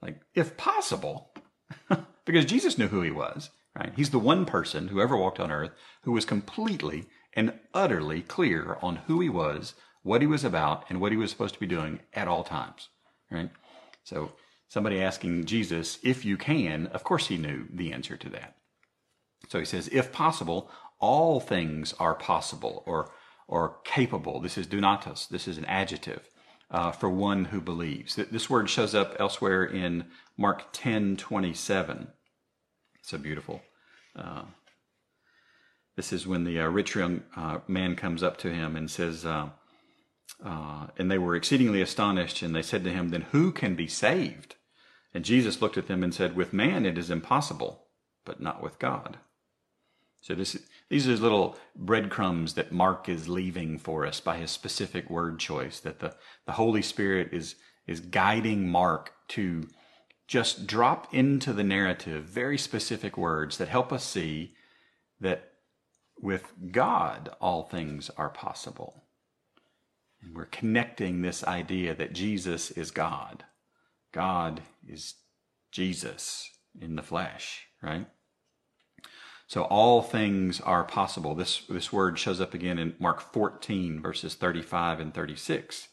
Like, 0.00 0.20
if 0.34 0.56
possible. 0.56 1.32
because 2.24 2.44
Jesus 2.44 2.78
knew 2.78 2.88
who 2.88 3.02
he 3.02 3.10
was, 3.10 3.50
right? 3.76 3.92
He's 3.96 4.10
the 4.10 4.18
one 4.18 4.44
person 4.44 4.88
who 4.88 5.00
ever 5.00 5.16
walked 5.16 5.40
on 5.40 5.50
earth 5.50 5.72
who 6.02 6.12
was 6.12 6.24
completely 6.24 7.06
and 7.32 7.58
utterly 7.72 8.22
clear 8.22 8.78
on 8.80 8.96
who 9.06 9.20
he 9.20 9.28
was, 9.28 9.74
what 10.02 10.20
he 10.20 10.26
was 10.26 10.44
about, 10.44 10.84
and 10.88 11.00
what 11.00 11.10
he 11.10 11.18
was 11.18 11.30
supposed 11.30 11.54
to 11.54 11.60
be 11.60 11.66
doing 11.66 11.98
at 12.12 12.28
all 12.28 12.44
times, 12.44 12.88
right? 13.30 13.50
So, 14.04 14.32
somebody 14.68 15.00
asking 15.00 15.44
Jesus, 15.44 15.98
if 16.02 16.24
you 16.24 16.36
can, 16.36 16.86
of 16.88 17.04
course 17.04 17.28
he 17.28 17.36
knew 17.36 17.66
the 17.72 17.92
answer 17.92 18.16
to 18.16 18.28
that. 18.30 18.56
So 19.48 19.58
he 19.58 19.64
says, 19.64 19.88
if 19.92 20.12
possible, 20.12 20.70
all 21.00 21.40
things 21.40 21.94
are 21.98 22.14
possible, 22.14 22.82
or 22.86 23.10
or 23.46 23.76
capable. 23.84 24.40
This 24.40 24.56
is 24.56 24.66
dunatos. 24.66 25.28
This 25.28 25.46
is 25.46 25.58
an 25.58 25.66
adjective 25.66 26.28
uh, 26.70 26.92
for 26.92 27.10
one 27.10 27.46
who 27.46 27.60
believes. 27.60 28.16
This 28.16 28.48
word 28.48 28.70
shows 28.70 28.94
up 28.94 29.14
elsewhere 29.18 29.64
in 29.64 30.06
Mark 30.36 30.72
10 30.72 31.16
27. 31.16 32.08
So 33.02 33.18
beautiful. 33.18 33.60
Uh, 34.16 34.44
this 35.96 36.12
is 36.12 36.26
when 36.26 36.44
the 36.44 36.60
uh, 36.60 36.68
rich 36.68 36.96
young 36.96 37.22
uh, 37.36 37.58
man 37.68 37.96
comes 37.96 38.22
up 38.22 38.38
to 38.38 38.52
him 38.52 38.76
and 38.76 38.90
says, 38.90 39.24
uh, 40.42 40.88
and 40.98 41.10
they 41.10 41.18
were 41.18 41.36
exceedingly 41.36 41.82
astonished, 41.82 42.42
and 42.42 42.54
they 42.54 42.62
said 42.62 42.84
to 42.84 42.90
him, 42.90 43.08
Then 43.08 43.26
who 43.32 43.52
can 43.52 43.74
be 43.74 43.86
saved? 43.86 44.56
And 45.12 45.24
Jesus 45.24 45.62
looked 45.62 45.78
at 45.78 45.86
them 45.86 46.02
and 46.02 46.14
said, 46.14 46.36
With 46.36 46.52
man 46.52 46.84
it 46.86 46.98
is 46.98 47.10
impossible, 47.10 47.86
but 48.24 48.40
not 48.40 48.62
with 48.62 48.78
God. 48.78 49.18
So 50.20 50.34
this, 50.34 50.56
these 50.88 51.06
are 51.06 51.16
little 51.16 51.58
breadcrumbs 51.76 52.54
that 52.54 52.72
Mark 52.72 53.08
is 53.08 53.28
leaving 53.28 53.78
for 53.78 54.06
us 54.06 54.20
by 54.20 54.38
his 54.38 54.50
specific 54.50 55.10
word 55.10 55.38
choice. 55.38 55.80
That 55.80 56.00
the, 56.00 56.16
the 56.46 56.52
Holy 56.52 56.82
Spirit 56.82 57.28
is 57.32 57.56
is 57.86 58.00
guiding 58.00 58.68
Mark 58.68 59.12
to 59.28 59.68
just 60.26 60.66
drop 60.66 61.12
into 61.12 61.52
the 61.52 61.62
narrative 61.62 62.24
very 62.24 62.56
specific 62.56 63.18
words 63.18 63.58
that 63.58 63.68
help 63.68 63.92
us 63.92 64.04
see 64.04 64.54
that 65.20 65.52
with 66.20 66.52
God 66.72 67.30
all 67.40 67.64
things 67.64 68.10
are 68.16 68.30
possible. 68.30 69.03
We're 70.32 70.46
connecting 70.46 71.22
this 71.22 71.44
idea 71.44 71.94
that 71.94 72.12
Jesus 72.12 72.70
is 72.70 72.90
God. 72.90 73.44
God 74.12 74.62
is 74.86 75.14
Jesus 75.70 76.50
in 76.80 76.96
the 76.96 77.02
flesh, 77.02 77.66
right? 77.82 78.06
So 79.46 79.62
all 79.62 80.02
things 80.02 80.60
are 80.60 80.84
possible. 80.84 81.34
This, 81.34 81.62
this 81.68 81.92
word 81.92 82.18
shows 82.18 82.40
up 82.40 82.54
again 82.54 82.78
in 82.78 82.94
Mark 82.98 83.20
14, 83.20 84.00
verses 84.00 84.34
35 84.34 85.00
and 85.00 85.14
36. 85.14 85.88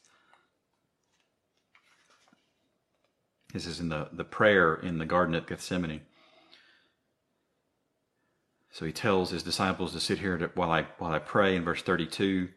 This 3.53 3.65
is 3.65 3.79
in 3.79 3.89
the, 3.89 4.07
the 4.13 4.23
prayer 4.23 4.75
in 4.75 4.97
the 4.97 5.05
Garden 5.05 5.35
at 5.35 5.47
Gethsemane. 5.47 6.01
So 8.71 8.85
he 8.85 8.93
tells 8.93 9.31
his 9.31 9.43
disciples 9.43 9.91
to 9.91 10.00
sit 10.00 10.19
here 10.19 10.38
to, 10.38 10.51
while 10.55 10.71
I 10.71 10.88
while 10.97 11.11
I 11.11 11.19
pray 11.19 11.57
in 11.57 11.65
verse 11.65 11.81
32. 11.81 12.47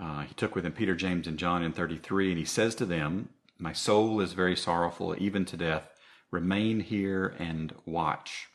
Uh, 0.00 0.22
he 0.22 0.34
took 0.34 0.54
with 0.54 0.64
him 0.64 0.72
Peter, 0.72 0.94
James, 0.94 1.26
and 1.26 1.38
John 1.38 1.62
in 1.62 1.72
33, 1.72 2.30
and 2.30 2.38
he 2.38 2.44
says 2.44 2.74
to 2.76 2.86
them, 2.86 3.30
My 3.58 3.72
soul 3.72 4.20
is 4.20 4.32
very 4.32 4.56
sorrowful, 4.56 5.14
even 5.18 5.44
to 5.46 5.56
death. 5.56 5.90
Remain 6.30 6.80
here 6.80 7.34
and 7.38 7.74
watch. 7.84 8.46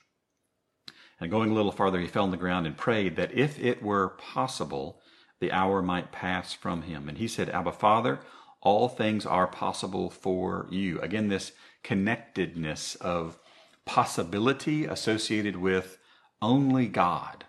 And 1.19 1.31
going 1.31 1.51
a 1.51 1.53
little 1.53 1.71
farther, 1.71 1.99
he 1.99 2.07
fell 2.07 2.23
on 2.23 2.31
the 2.31 2.37
ground 2.37 2.67
and 2.67 2.77
prayed 2.77 3.15
that 3.15 3.33
if 3.33 3.59
it 3.59 3.81
were 3.81 4.09
possible, 4.09 5.01
the 5.39 5.51
hour 5.51 5.81
might 5.81 6.11
pass 6.11 6.53
from 6.53 6.83
him. 6.83 7.09
And 7.09 7.17
he 7.17 7.27
said, 7.27 7.49
Abba, 7.49 7.73
Father, 7.73 8.19
all 8.61 8.87
things 8.87 9.25
are 9.25 9.47
possible 9.47 10.09
for 10.09 10.67
you. 10.69 10.99
Again, 11.01 11.27
this 11.27 11.51
connectedness 11.83 12.95
of 12.95 13.37
possibility 13.85 14.85
associated 14.85 15.57
with 15.57 15.97
only 16.41 16.87
God, 16.87 17.45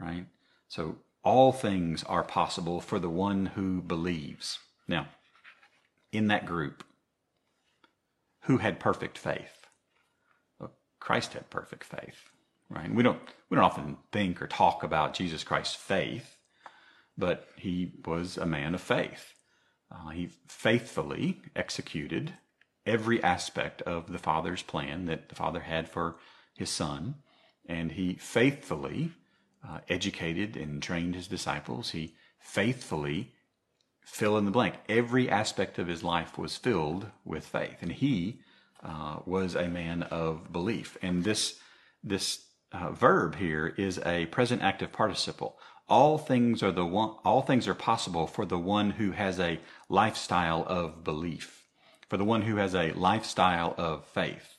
right? 0.00 0.26
So 0.68 0.98
all 1.24 1.52
things 1.52 2.02
are 2.04 2.24
possible 2.24 2.80
for 2.80 2.98
the 2.98 3.10
one 3.10 3.46
who 3.46 3.80
believes. 3.80 4.58
Now, 4.88 5.08
in 6.10 6.28
that 6.28 6.46
group, 6.46 6.84
who 8.42 8.58
had 8.58 8.80
perfect 8.80 9.18
faith? 9.18 9.66
Well, 10.58 10.72
Christ 11.00 11.34
had 11.34 11.48
perfect 11.50 11.84
faith, 11.84 12.30
right? 12.68 12.92
We 12.92 13.02
don't 13.02 13.20
we 13.48 13.54
don't 13.54 13.64
often 13.64 13.98
think 14.10 14.42
or 14.42 14.46
talk 14.46 14.82
about 14.82 15.14
Jesus 15.14 15.44
Christ's 15.44 15.76
faith, 15.76 16.36
but 17.16 17.48
he 17.56 17.92
was 18.04 18.36
a 18.36 18.46
man 18.46 18.74
of 18.74 18.80
faith. 18.80 19.34
Uh, 19.90 20.08
he 20.08 20.30
faithfully 20.48 21.40
executed 21.54 22.34
every 22.84 23.22
aspect 23.22 23.82
of 23.82 24.10
the 24.10 24.18
Father's 24.18 24.62
plan 24.62 25.04
that 25.06 25.28
the 25.28 25.34
Father 25.34 25.60
had 25.60 25.88
for 25.88 26.16
his 26.56 26.70
Son, 26.70 27.16
and 27.66 27.92
he 27.92 28.14
faithfully 28.14 29.12
uh, 29.66 29.78
educated 29.88 30.56
and 30.56 30.82
trained 30.82 31.14
his 31.14 31.28
disciples. 31.28 31.90
He 31.90 32.14
faithfully 32.38 33.32
fill 34.04 34.36
in 34.36 34.44
the 34.44 34.50
blank. 34.50 34.74
Every 34.88 35.30
aspect 35.30 35.78
of 35.78 35.86
his 35.86 36.02
life 36.02 36.36
was 36.36 36.56
filled 36.56 37.06
with 37.24 37.46
faith, 37.46 37.76
and 37.80 37.92
he 37.92 38.40
uh, 38.82 39.18
was 39.24 39.54
a 39.54 39.68
man 39.68 40.02
of 40.04 40.52
belief. 40.52 40.96
And 41.02 41.24
this 41.24 41.60
this 42.02 42.46
uh, 42.72 42.90
verb 42.90 43.36
here 43.36 43.74
is 43.76 44.00
a 44.04 44.26
present 44.26 44.62
active 44.62 44.92
participle. 44.92 45.58
All 45.88 46.18
things 46.18 46.62
are 46.62 46.72
the 46.72 46.86
one. 46.86 47.16
All 47.24 47.42
things 47.42 47.68
are 47.68 47.74
possible 47.74 48.26
for 48.26 48.44
the 48.44 48.58
one 48.58 48.90
who 48.90 49.12
has 49.12 49.38
a 49.38 49.60
lifestyle 49.88 50.64
of 50.66 51.04
belief, 51.04 51.64
for 52.08 52.16
the 52.16 52.24
one 52.24 52.42
who 52.42 52.56
has 52.56 52.74
a 52.74 52.92
lifestyle 52.92 53.74
of 53.78 54.04
faith, 54.06 54.51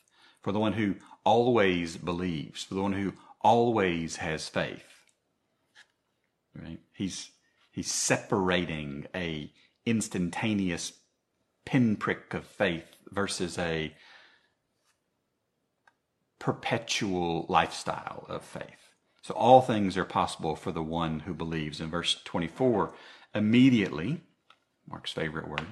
for 0.43 0.51
the 0.51 0.59
one 0.59 0.73
who 0.73 0.95
always 1.25 1.97
believes, 1.97 2.63
for 2.63 2.75
the 2.75 2.81
one 2.81 2.93
who 2.93 3.13
always 3.41 4.17
has 4.17 4.47
faith. 4.47 4.85
Right? 6.53 6.79
He's 6.93 7.31
he's 7.71 7.91
separating 7.91 9.07
a 9.15 9.51
instantaneous 9.85 10.93
pinprick 11.65 12.33
of 12.33 12.45
faith 12.45 12.85
versus 13.09 13.57
a 13.57 13.95
perpetual 16.39 17.45
lifestyle 17.47 18.25
of 18.27 18.43
faith. 18.43 18.89
So 19.21 19.33
all 19.33 19.61
things 19.61 19.95
are 19.95 20.05
possible 20.05 20.57
for 20.57 20.73
the 20.73 20.83
one 20.83 21.21
who 21.21 21.33
believes. 21.33 21.79
In 21.79 21.89
verse 21.89 22.21
24, 22.25 22.93
immediately, 23.33 24.21
Mark's 24.87 25.13
favorite 25.13 25.47
word, 25.47 25.65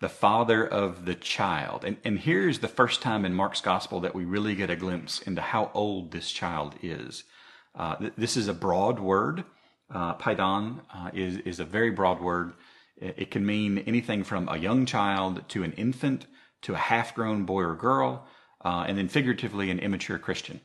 the 0.00 0.08
father 0.08 0.66
of 0.66 1.04
the 1.04 1.14
child. 1.14 1.84
And, 1.84 1.96
and 2.04 2.18
here's 2.18 2.60
the 2.60 2.68
first 2.68 3.02
time 3.02 3.24
in 3.24 3.34
Mark's 3.34 3.60
gospel 3.60 4.00
that 4.00 4.14
we 4.14 4.24
really 4.24 4.54
get 4.54 4.70
a 4.70 4.76
glimpse 4.76 5.20
into 5.20 5.40
how 5.40 5.70
old 5.74 6.12
this 6.12 6.30
child 6.30 6.76
is. 6.82 7.24
Uh, 7.74 7.96
th- 7.96 8.12
this 8.16 8.36
is 8.36 8.48
a 8.48 8.54
broad 8.54 9.00
word. 9.00 9.44
Uh, 9.92 10.14
paidan 10.14 10.82
uh, 10.94 11.10
is, 11.12 11.38
is 11.38 11.60
a 11.60 11.64
very 11.64 11.90
broad 11.90 12.20
word. 12.20 12.52
It, 12.96 13.30
can 13.30 13.46
mean 13.46 13.78
anything 13.78 14.24
from 14.24 14.48
a 14.48 14.56
young 14.56 14.84
child 14.84 15.48
to 15.50 15.62
an 15.62 15.72
infant 15.72 16.26
to 16.62 16.74
a 16.74 16.78
half 16.78 17.14
grown 17.14 17.44
boy 17.44 17.62
or 17.62 17.76
girl, 17.76 18.26
uh, 18.64 18.84
and 18.88 18.98
then 18.98 19.08
figuratively 19.08 19.70
an 19.70 19.78
immature 19.78 20.18
Christian. 20.18 20.60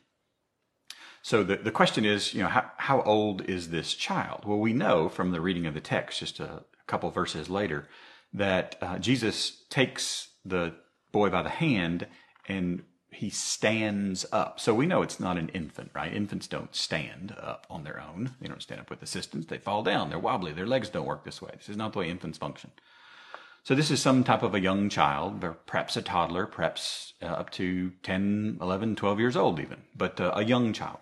So 1.21 1.43
the, 1.43 1.58
the 1.58 1.71
question 1.71 2.05
is, 2.05 2.34
you 2.34 2.41
know, 2.41 2.49
how, 2.49 2.71
how 2.77 3.01
old 3.03 3.47
is 3.47 3.69
this 3.69 3.93
child? 3.93 4.45
Well, 4.45 4.58
we 4.58 4.73
know 4.73 5.10
from 5.10 5.31
the 5.31 5.41
reading 5.41 5.67
of 5.67 5.75
the 5.75 5.79
text 5.79 6.19
just 6.19 6.39
a 6.39 6.63
couple 6.88 7.10
verses 7.12 7.49
later 7.49 7.88
that 8.34 8.76
uh, 8.82 9.00
Jesus 9.00 9.63
takes 9.69 10.30
the 10.43 10.74
boy 11.12 11.30
by 11.30 11.43
the 11.43 11.50
hand 11.50 12.08
and 12.48 12.84
he 13.12 13.30
stands 13.30 14.26
up. 14.32 14.60
So 14.60 14.74
we 14.74 14.88
know 14.88 15.04
it's 15.04 15.19
not 15.19 15.38
an 15.38 15.50
infant, 15.50 15.91
right? 15.93 16.13
Infants 16.13 16.48
don't 16.48 16.76
stand 16.76 17.36
up 17.39 17.67
on 17.69 17.84
their 17.84 18.02
own. 18.02 18.32
They 18.41 18.48
don't 18.48 18.62
stand 18.62 18.82
up 18.82 18.89
with 18.89 19.04
assistance. 19.04 19.46
They 19.46 19.60
fall 19.60 19.84
down. 19.84 20.10
They're 20.10 20.19
wobbly. 20.19 20.52
Their 20.52 20.65
legs 20.65 20.89
don't 20.89 21.06
work 21.06 21.24
this 21.24 21.41
way. 21.41 21.52
This 21.56 21.69
is 21.69 21.78
not 21.78 21.93
the 21.93 22.00
way 22.00 22.10
infants 22.10 22.39
function. 22.39 22.72
So 23.63 23.76
this 23.76 23.91
is 23.91 24.02
some 24.02 24.26
type 24.26 24.43
of 24.43 24.54
a 24.54 24.60
young 24.60 24.89
child, 24.89 25.46
perhaps 25.65 25.96
a 25.96 26.02
toddler, 26.02 26.46
perhaps 26.46 27.13
uh, 27.22 27.28
up 27.28 27.50
to 27.52 27.91
10, 28.04 28.58
11, 28.60 28.96
12 28.98 29.19
years 29.19 29.38
old 29.38 29.60
even, 29.60 29.84
but 29.96 30.19
uh, 30.19 30.34
a 30.36 30.43
young 30.43 30.74
child. 30.74 30.98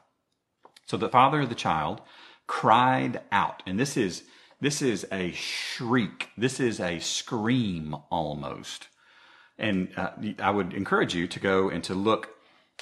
So 0.86 0.96
the 0.96 1.10
father 1.10 1.42
of 1.42 1.50
the 1.50 1.56
child 1.56 2.02
cried 2.46 3.22
out, 3.32 3.64
and 3.66 3.80
this 3.80 3.98
is 3.98 4.24
this 4.62 4.82
is 4.82 5.06
a 5.12 5.32
shriek. 5.32 6.30
This 6.38 6.60
is 6.60 6.80
a 6.80 7.00
scream 7.00 7.96
almost. 8.10 8.88
And 9.58 9.90
uh, 9.98 10.12
I 10.40 10.52
would 10.52 10.74
encourage 10.74 11.14
you 11.14 11.28
to 11.28 11.40
go 11.40 11.70
and 11.70 11.84
to 11.84 11.94
look 11.94 12.30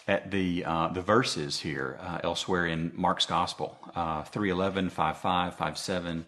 at 0.07 0.31
the 0.31 0.63
uh, 0.65 0.89
the 0.89 1.01
verses 1.01 1.61
here 1.61 1.97
uh, 2.01 2.19
elsewhere 2.23 2.65
in 2.65 2.91
Mark's 2.95 3.25
Gospel, 3.25 3.77
uh, 3.95 4.23
311, 4.23 4.89
55, 4.89 5.55
57, 5.55 6.25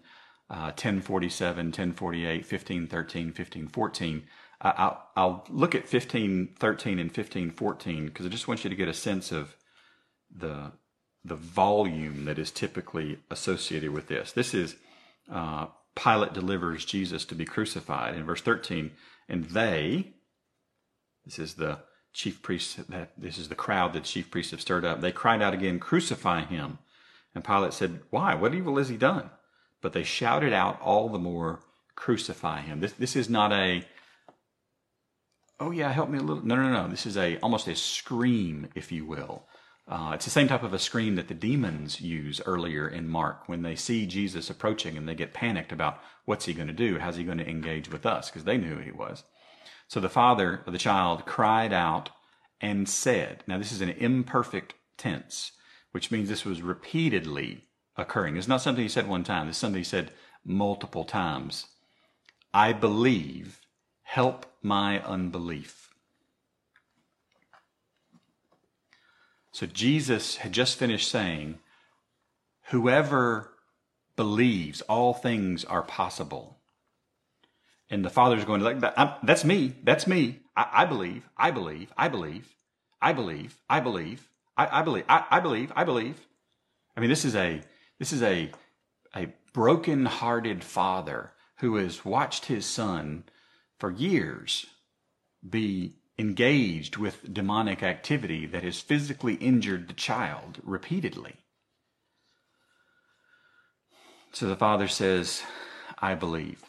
uh, 0.49 0.53
1047, 0.53 1.67
1048, 1.67 2.35
1513, 2.37 3.25
1514. 3.27 4.23
I'll, 4.63 5.07
I'll 5.15 5.45
look 5.49 5.73
at 5.73 5.83
1513 5.83 6.99
and 6.99 7.09
1514 7.09 8.05
because 8.05 8.25
I 8.25 8.29
just 8.29 8.47
want 8.47 8.63
you 8.63 8.69
to 8.69 8.75
get 8.75 8.87
a 8.87 8.93
sense 8.93 9.31
of 9.31 9.55
the 10.35 10.71
the 11.23 11.35
volume 11.35 12.25
that 12.25 12.39
is 12.39 12.51
typically 12.51 13.19
associated 13.29 13.91
with 13.91 14.07
this. 14.07 14.31
This 14.31 14.53
is 14.53 14.75
uh, 15.31 15.67
Pilate 15.95 16.33
delivers 16.33 16.85
Jesus 16.85 17.25
to 17.25 17.35
be 17.35 17.45
crucified. 17.45 18.15
In 18.15 18.25
verse 18.25 18.41
13, 18.41 18.91
and 19.27 19.45
they, 19.45 20.13
this 21.25 21.39
is 21.39 21.55
the 21.55 21.79
chief 22.13 22.41
priests, 22.41 22.75
that 22.75 23.11
this 23.17 23.37
is 23.37 23.49
the 23.49 23.55
crowd 23.55 23.93
that 23.93 24.03
the 24.03 24.09
chief 24.09 24.29
priests 24.31 24.51
have 24.51 24.61
stirred 24.61 24.85
up. 24.85 25.01
They 25.01 25.11
cried 25.11 25.41
out 25.41 25.53
again, 25.53 25.79
Crucify 25.79 26.45
him. 26.45 26.79
And 27.33 27.43
Pilate 27.43 27.73
said, 27.73 28.01
Why? 28.09 28.35
What 28.35 28.53
evil 28.53 28.77
has 28.77 28.89
he 28.89 28.97
done? 28.97 29.29
But 29.81 29.93
they 29.93 30.03
shouted 30.03 30.53
out 30.53 30.79
all 30.81 31.09
the 31.09 31.19
more, 31.19 31.61
Crucify 31.95 32.61
him. 32.61 32.79
This, 32.79 32.93
this 32.93 33.15
is 33.15 33.29
not 33.29 33.51
a, 33.51 33.85
oh 35.59 35.71
yeah, 35.71 35.91
help 35.91 36.09
me 36.09 36.17
a 36.17 36.21
little. 36.21 36.45
No, 36.45 36.55
no, 36.55 36.71
no. 36.71 36.87
This 36.87 37.05
is 37.05 37.17
a 37.17 37.37
almost 37.37 37.67
a 37.67 37.75
scream, 37.75 38.67
if 38.75 38.91
you 38.91 39.05
will, 39.05 39.45
uh, 39.91 40.11
it's 40.13 40.23
the 40.23 40.31
same 40.31 40.47
type 40.47 40.63
of 40.63 40.73
a 40.73 40.79
scream 40.79 41.15
that 41.17 41.27
the 41.27 41.33
demons 41.33 41.99
use 41.99 42.39
earlier 42.45 42.87
in 42.87 43.09
Mark 43.09 43.49
when 43.49 43.61
they 43.61 43.75
see 43.75 44.05
Jesus 44.05 44.49
approaching 44.49 44.95
and 44.97 45.05
they 45.05 45.15
get 45.15 45.33
panicked 45.33 45.73
about 45.73 45.99
what's 46.23 46.45
he 46.45 46.53
going 46.53 46.69
to 46.69 46.73
do? 46.73 46.97
How's 46.97 47.17
he 47.17 47.25
going 47.25 47.39
to 47.39 47.49
engage 47.49 47.91
with 47.91 48.05
us? 48.05 48.29
Because 48.29 48.45
they 48.45 48.57
knew 48.57 48.75
who 48.75 48.81
he 48.81 48.91
was. 48.91 49.25
So 49.89 49.99
the 49.99 50.07
father 50.07 50.63
of 50.65 50.71
the 50.71 50.79
child 50.79 51.25
cried 51.25 51.73
out 51.73 52.09
and 52.61 52.87
said, 52.87 53.43
Now, 53.47 53.57
this 53.57 53.73
is 53.73 53.81
an 53.81 53.89
imperfect 53.89 54.75
tense, 54.95 55.51
which 55.91 56.09
means 56.09 56.29
this 56.29 56.45
was 56.45 56.61
repeatedly 56.61 57.65
occurring. 57.97 58.37
It's 58.37 58.47
not 58.47 58.61
something 58.61 58.83
he 58.83 58.89
said 58.89 59.09
one 59.09 59.25
time, 59.25 59.49
it's 59.49 59.57
something 59.57 59.81
he 59.81 59.83
said 59.83 60.11
multiple 60.45 61.03
times. 61.03 61.65
I 62.53 62.71
believe, 62.71 63.59
help 64.03 64.45
my 64.61 65.01
unbelief. 65.01 65.89
So 69.51 69.65
Jesus 69.65 70.37
had 70.37 70.51
just 70.51 70.77
finished 70.77 71.09
saying, 71.09 71.59
Whoever 72.69 73.51
believes, 74.15 74.81
all 74.81 75.13
things 75.13 75.65
are 75.65 75.81
possible. 75.81 76.57
And 77.89 78.05
the 78.05 78.09
Father's 78.09 78.45
going 78.45 78.61
to 78.61 78.65
like 78.65 78.79
that. 78.79 79.19
that's 79.23 79.43
me. 79.43 79.75
That's 79.83 80.07
me. 80.07 80.39
I, 80.55 80.85
believe. 80.85 81.27
I 81.37 81.51
believe. 81.51 81.91
I 81.97 82.07
believe. 82.07 82.55
I 83.01 83.13
believe. 83.13 83.57
I 83.69 83.79
believe. 83.79 84.29
I, 84.57 84.79
I 84.79 84.81
believe. 84.83 85.05
I, 85.09 85.25
I 85.29 85.39
believe. 85.39 85.73
I 85.75 85.83
believe. 85.83 86.27
I 86.95 86.99
mean, 86.99 87.09
this 87.09 87.25
is 87.25 87.35
a 87.35 87.61
this 87.99 88.13
is 88.13 88.21
a 88.21 88.51
a 89.15 89.27
broken-hearted 89.53 90.63
father 90.63 91.31
who 91.57 91.75
has 91.75 92.05
watched 92.05 92.45
his 92.45 92.65
son 92.65 93.23
for 93.77 93.91
years 93.91 94.67
be 95.47 95.95
engaged 96.21 96.95
with 96.95 97.33
demonic 97.33 97.83
activity 97.83 98.45
that 98.45 98.63
has 98.63 98.79
physically 98.79 99.33
injured 99.35 99.87
the 99.87 99.93
child 99.93 100.59
repeatedly. 100.63 101.35
So 104.31 104.47
the 104.47 104.55
father 104.55 104.87
says, 104.87 105.43
I 105.99 106.15
believe. 106.15 106.63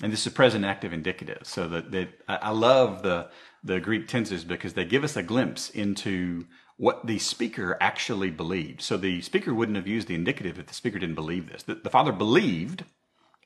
And 0.00 0.12
this 0.12 0.26
is 0.26 0.32
present 0.32 0.64
active 0.64 0.92
indicative. 0.92 1.40
So 1.42 1.68
that, 1.68 2.08
I 2.28 2.50
love 2.50 3.02
the 3.02 3.28
the 3.64 3.80
Greek 3.80 4.06
tenses 4.06 4.44
because 4.44 4.74
they 4.74 4.84
give 4.84 5.04
us 5.04 5.16
a 5.16 5.22
glimpse 5.22 5.70
into 5.70 6.44
what 6.76 7.06
the 7.06 7.18
speaker 7.18 7.78
actually 7.80 8.30
believed. 8.30 8.82
So 8.82 8.98
the 8.98 9.22
speaker 9.22 9.54
wouldn't 9.54 9.76
have 9.76 9.88
used 9.88 10.06
the 10.06 10.14
indicative 10.14 10.58
if 10.58 10.66
the 10.66 10.74
speaker 10.74 10.98
didn't 10.98 11.14
believe 11.14 11.48
this. 11.48 11.62
The, 11.62 11.76
the 11.76 11.88
father 11.88 12.12
believed 12.12 12.84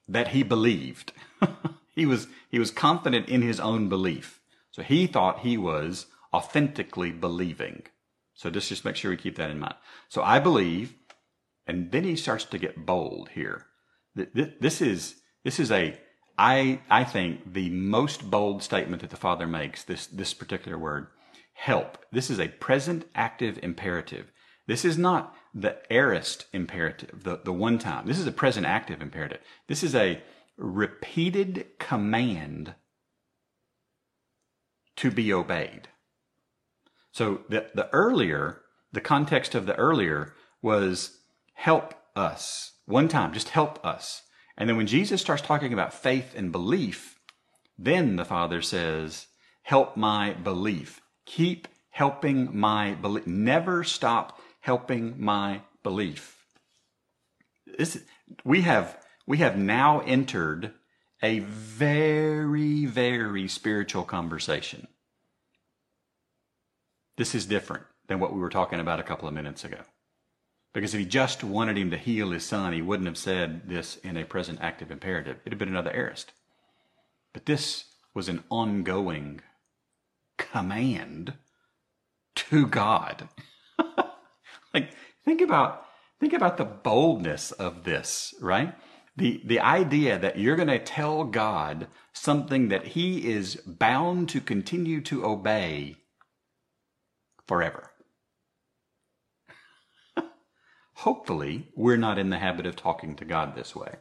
that 0.09 0.29
he 0.29 0.43
believed. 0.43 1.13
he 1.95 2.05
was 2.05 2.27
he 2.51 2.59
was 2.59 2.71
confident 2.71 3.29
in 3.29 3.43
his 3.43 3.61
own 3.61 3.89
belief. 3.89 4.41
So 4.79 4.85
he 4.85 5.09
thought 5.09 5.41
he 5.41 5.59
was 5.59 6.07
authentically 6.33 7.11
believing. 7.11 7.83
So 8.35 8.49
just 8.49 8.69
just 8.69 8.85
make 8.85 8.95
sure 8.95 9.11
we 9.11 9.17
keep 9.17 9.35
that 9.35 9.51
in 9.51 9.59
mind. 9.59 9.75
So 10.09 10.23
I 10.23 10.38
believe, 10.38 10.95
and 11.67 11.91
then 11.91 12.05
he 12.05 12.14
starts 12.14 12.45
to 12.45 12.59
get 12.59 12.87
bold 12.87 13.31
here. 13.31 13.67
This 14.14 14.81
is 14.81 15.17
this 15.43 15.59
is 15.59 15.73
a 15.73 15.99
I 16.38 16.81
I 16.88 17.03
think 17.03 17.55
the 17.55 17.71
most 17.71 18.31
bold 18.31 18.62
statement 18.62 19.03
that 19.03 19.11
the 19.11 19.17
father 19.17 19.49
makes. 19.49 19.83
This 19.83 20.07
this 20.07 20.33
particular 20.33 20.79
word, 20.79 21.09
help. 21.55 21.99
This 22.12 22.31
is 22.31 22.38
a 22.38 22.47
present 22.47 23.05
active 23.17 23.59
imperative. 23.61 24.31
This 24.69 24.85
is 24.85 24.97
not 24.97 25.35
the 25.53 25.79
aorist 25.91 26.47
imperative, 26.53 27.25
the, 27.25 27.41
the 27.43 27.53
one 27.53 27.81
time. 27.81 28.07
This 28.07 28.21
is 28.21 28.29
a 28.29 28.33
present 28.33 28.64
active 28.64 29.03
imperative. 29.03 29.41
This 29.67 29.83
is 29.83 29.97
a 29.97 30.23
repeated 30.57 31.67
command 31.81 32.77
to 34.99 35.11
be 35.11 35.33
obeyed. 35.33 35.89
So 37.13 37.41
the, 37.49 37.71
the 37.75 37.89
earlier, 37.93 38.63
the 38.93 39.01
context 39.01 39.55
of 39.55 39.67
the 39.67 39.77
earlier 39.77 40.35
was 40.63 41.19
help 41.55 41.95
us. 42.15 42.73
One 42.87 43.09
time, 43.09 43.33
just 43.33 43.51
help 43.51 43.85
us. 43.85 44.23
And 44.57 44.69
then 44.69 44.77
when 44.77 44.87
Jesus 44.87 45.21
starts 45.21 45.43
talking 45.43 45.73
about 45.73 45.95
faith 45.95 46.35
and 46.37 46.51
belief, 46.51 47.17
then 47.79 48.17
the 48.17 48.25
Father 48.25 48.61
says, 48.61 49.27
help 49.63 49.97
my 49.97 50.33
belief. 50.33 51.01
Keep 51.27 51.69
helping 51.91 52.59
my 52.59 52.95
belief. 52.95 53.27
Never 53.27 53.85
stop 53.85 54.41
helping 54.61 55.15
my 55.17 55.63
belief. 55.83 56.45
This, 57.79 58.03
we 58.45 58.63
have, 58.63 58.99
we 59.27 59.39
have 59.39 59.57
now 59.57 60.01
entered 60.01 60.73
a 61.22 61.40
very, 61.40 62.87
very 62.87 63.48
spiritual 63.48 64.04
conversation. 64.04 64.87
This 67.16 67.35
is 67.35 67.46
different 67.46 67.85
than 68.07 68.20
what 68.20 68.33
we 68.33 68.40
were 68.40 68.48
talking 68.48 68.81
about 68.81 69.00
a 69.00 69.04
couple 69.04 69.28
of 69.28 69.35
minutes 69.35 69.64
ago. 69.64 69.81
Because 70.72 70.94
if 70.94 71.00
he 71.00 71.07
just 71.07 71.42
wanted 71.42 71.76
him 71.76 71.90
to 71.90 71.96
heal 71.96 72.31
his 72.31 72.44
son, 72.44 72.72
he 72.72 72.83
wouldn't 72.83 73.09
have 73.09 73.18
said 73.18 73.68
this 73.68 73.96
in 73.96 74.16
a 74.16 74.24
present 74.24 74.61
active 74.61 74.90
imperative. 74.90 75.38
It'd 75.40 75.54
have 75.54 75.59
been 75.59 75.68
another 75.68 75.92
aorist. 75.92 76.33
But 77.33 77.46
this 77.46 77.87
was 78.14 78.28
an 78.28 78.44
ongoing 78.50 79.40
command 80.37 81.35
to 82.37 82.66
God. 82.66 83.28
like 84.74 84.90
think 85.24 85.40
about 85.40 85.85
think 86.20 86.33
about 86.33 86.57
the 86.57 86.64
boldness 86.64 87.52
of 87.52 87.85
this, 87.85 88.35
right? 88.40 88.74
The 89.18 89.40
the 89.44 89.59
idea 89.59 90.16
that 90.16 90.38
you're 90.38 90.54
going 90.54 90.68
to 90.68 90.78
tell 90.78 91.24
God 91.24 91.88
something 92.12 92.68
that 92.68 92.88
he 92.88 93.28
is 93.28 93.57
bound 93.66 94.28
to 94.28 94.40
continue 94.40 95.00
to 95.02 95.24
obey 95.26 95.96
forever. 97.48 97.90
Hopefully, 100.94 101.66
we're 101.74 101.96
not 101.96 102.16
in 102.16 102.31
the 102.31 102.38
habit 102.38 102.64
of 102.64 102.76
talking 102.76 103.16
to 103.16 103.24
God 103.24 103.57
this 103.57 103.74
way. 103.74 103.96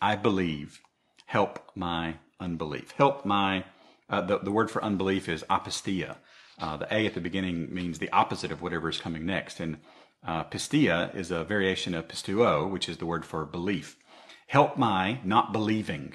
I 0.00 0.16
believe, 0.16 0.80
help 1.26 1.70
my 1.76 2.16
unbelief. 2.40 2.90
Help 2.92 3.24
my, 3.24 3.64
uh, 4.10 4.22
the, 4.22 4.38
the 4.38 4.50
word 4.50 4.68
for 4.68 4.82
unbelief 4.82 5.28
is 5.28 5.44
apistia. 5.48 6.16
Uh, 6.58 6.76
the 6.76 6.92
A 6.92 7.06
at 7.06 7.14
the 7.14 7.20
beginning 7.20 7.72
means 7.72 8.00
the 8.00 8.10
opposite 8.10 8.50
of 8.50 8.62
whatever 8.62 8.88
is 8.88 9.00
coming 9.00 9.24
next. 9.24 9.60
And 9.60 9.78
uh, 10.26 10.44
pistia 10.44 11.14
is 11.14 11.30
a 11.30 11.44
variation 11.44 11.94
of 11.94 12.08
pistuo, 12.08 12.68
which 12.70 12.88
is 12.88 12.98
the 12.98 13.06
word 13.06 13.24
for 13.24 13.44
belief. 13.44 13.96
Help 14.48 14.76
my 14.76 15.20
not 15.24 15.52
believing. 15.52 16.14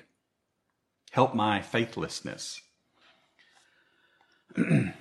Help 1.11 1.35
my 1.35 1.61
faithlessness. 1.61 2.61
and 4.55 4.93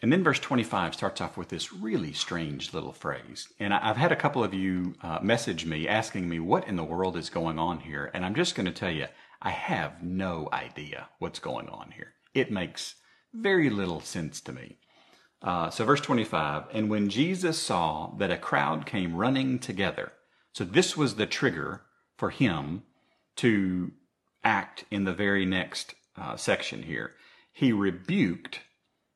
then 0.00 0.24
verse 0.24 0.40
25 0.40 0.94
starts 0.94 1.20
off 1.20 1.36
with 1.36 1.48
this 1.48 1.72
really 1.72 2.12
strange 2.12 2.74
little 2.74 2.92
phrase. 2.92 3.48
And 3.58 3.72
I've 3.72 3.96
had 3.96 4.12
a 4.12 4.16
couple 4.16 4.42
of 4.42 4.52
you 4.52 4.94
uh, 5.02 5.20
message 5.22 5.64
me 5.64 5.88
asking 5.88 6.28
me 6.28 6.40
what 6.40 6.66
in 6.68 6.76
the 6.76 6.84
world 6.84 7.16
is 7.16 7.30
going 7.30 7.58
on 7.58 7.80
here. 7.80 8.10
And 8.12 8.24
I'm 8.24 8.34
just 8.34 8.54
going 8.54 8.66
to 8.66 8.72
tell 8.72 8.90
you, 8.90 9.06
I 9.40 9.50
have 9.50 10.02
no 10.02 10.48
idea 10.52 11.08
what's 11.18 11.38
going 11.38 11.68
on 11.68 11.92
here. 11.92 12.14
It 12.34 12.50
makes 12.50 12.96
very 13.32 13.70
little 13.70 14.00
sense 14.00 14.40
to 14.42 14.52
me. 14.52 14.78
Uh, 15.44 15.68
so, 15.68 15.84
verse 15.84 16.00
25, 16.00 16.64
and 16.72 16.88
when 16.88 17.10
Jesus 17.10 17.58
saw 17.60 18.14
that 18.16 18.30
a 18.30 18.38
crowd 18.38 18.86
came 18.86 19.14
running 19.14 19.58
together, 19.58 20.12
so 20.54 20.64
this 20.64 20.96
was 20.96 21.16
the 21.16 21.26
trigger 21.26 21.82
for 22.16 22.30
him 22.30 22.82
to 23.36 23.92
act 24.42 24.86
in 24.90 25.04
the 25.04 25.12
very 25.12 25.44
next 25.44 25.94
uh, 26.16 26.34
section 26.36 26.84
here. 26.84 27.12
He 27.52 27.72
rebuked 27.72 28.60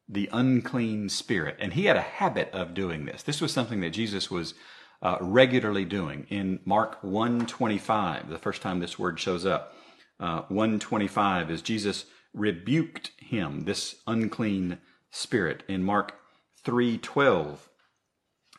the 0.06 0.28
unclean 0.30 1.08
spirit, 1.08 1.56
and 1.58 1.72
he 1.72 1.86
had 1.86 1.96
a 1.96 2.02
habit 2.02 2.50
of 2.52 2.74
doing 2.74 3.06
this. 3.06 3.22
This 3.22 3.40
was 3.40 3.52
something 3.52 3.80
that 3.80 3.90
Jesus 3.90 4.30
was 4.30 4.52
uh, 5.00 5.16
regularly 5.22 5.86
doing. 5.86 6.26
In 6.28 6.60
Mark 6.66 7.02
125, 7.02 8.28
the 8.28 8.38
first 8.38 8.60
time 8.60 8.80
this 8.80 8.98
word 8.98 9.18
shows 9.18 9.46
up, 9.46 9.74
uh, 10.20 10.42
125 10.48 11.50
is 11.50 11.62
Jesus 11.62 12.04
rebuked 12.34 13.12
him, 13.18 13.64
this 13.64 13.96
unclean 14.06 14.78
spirit. 15.10 15.62
In 15.68 15.82
Mark 15.82 16.14
3:12, 16.64 17.68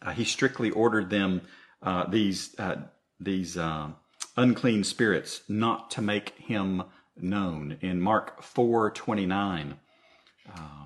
uh, 0.01 0.11
he 0.11 0.23
strictly 0.23 0.71
ordered 0.71 1.09
them 1.09 1.41
uh, 1.81 2.05
these 2.05 2.57
uh, 2.59 2.77
these 3.19 3.57
uh, 3.57 3.89
unclean 4.37 4.83
spirits 4.83 5.41
not 5.47 5.91
to 5.91 6.01
make 6.01 6.37
him 6.37 6.83
known. 7.17 7.77
In 7.81 8.01
Mark 8.01 8.41
4:29. 8.41 9.77
Uh, 10.53 10.85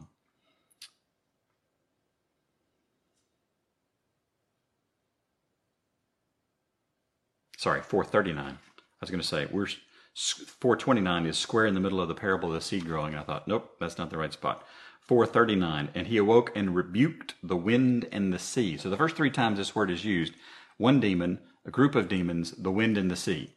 sorry, 7.57 7.81
439. 7.81 8.45
I 8.45 8.57
was 8.99 9.09
going 9.09 9.21
to 9.21 9.27
say, 9.27 9.47
we're 9.51 9.67
429 10.15 11.25
is 11.25 11.37
square 11.37 11.65
in 11.65 11.73
the 11.73 11.79
middle 11.79 11.99
of 11.99 12.07
the 12.07 12.13
parable 12.13 12.49
of 12.49 12.55
the 12.55 12.61
seed 12.61 12.85
growing. 12.85 13.15
I 13.15 13.23
thought, 13.23 13.47
nope, 13.47 13.71
that's 13.79 13.97
not 13.97 14.11
the 14.11 14.17
right 14.17 14.31
spot. 14.31 14.63
439, 15.07 15.89
and 15.93 16.07
he 16.07 16.17
awoke 16.17 16.51
and 16.55 16.75
rebuked 16.75 17.35
the 17.43 17.57
wind 17.57 18.07
and 18.11 18.31
the 18.31 18.39
sea. 18.39 18.77
So 18.77 18.89
the 18.89 18.97
first 18.97 19.15
three 19.15 19.31
times 19.31 19.57
this 19.57 19.75
word 19.75 19.91
is 19.91 20.05
used, 20.05 20.33
one 20.77 20.99
demon, 20.99 21.39
a 21.65 21.71
group 21.71 21.95
of 21.95 22.07
demons, 22.07 22.51
the 22.51 22.71
wind 22.71 22.97
and 22.97 23.11
the 23.11 23.15
sea. 23.15 23.53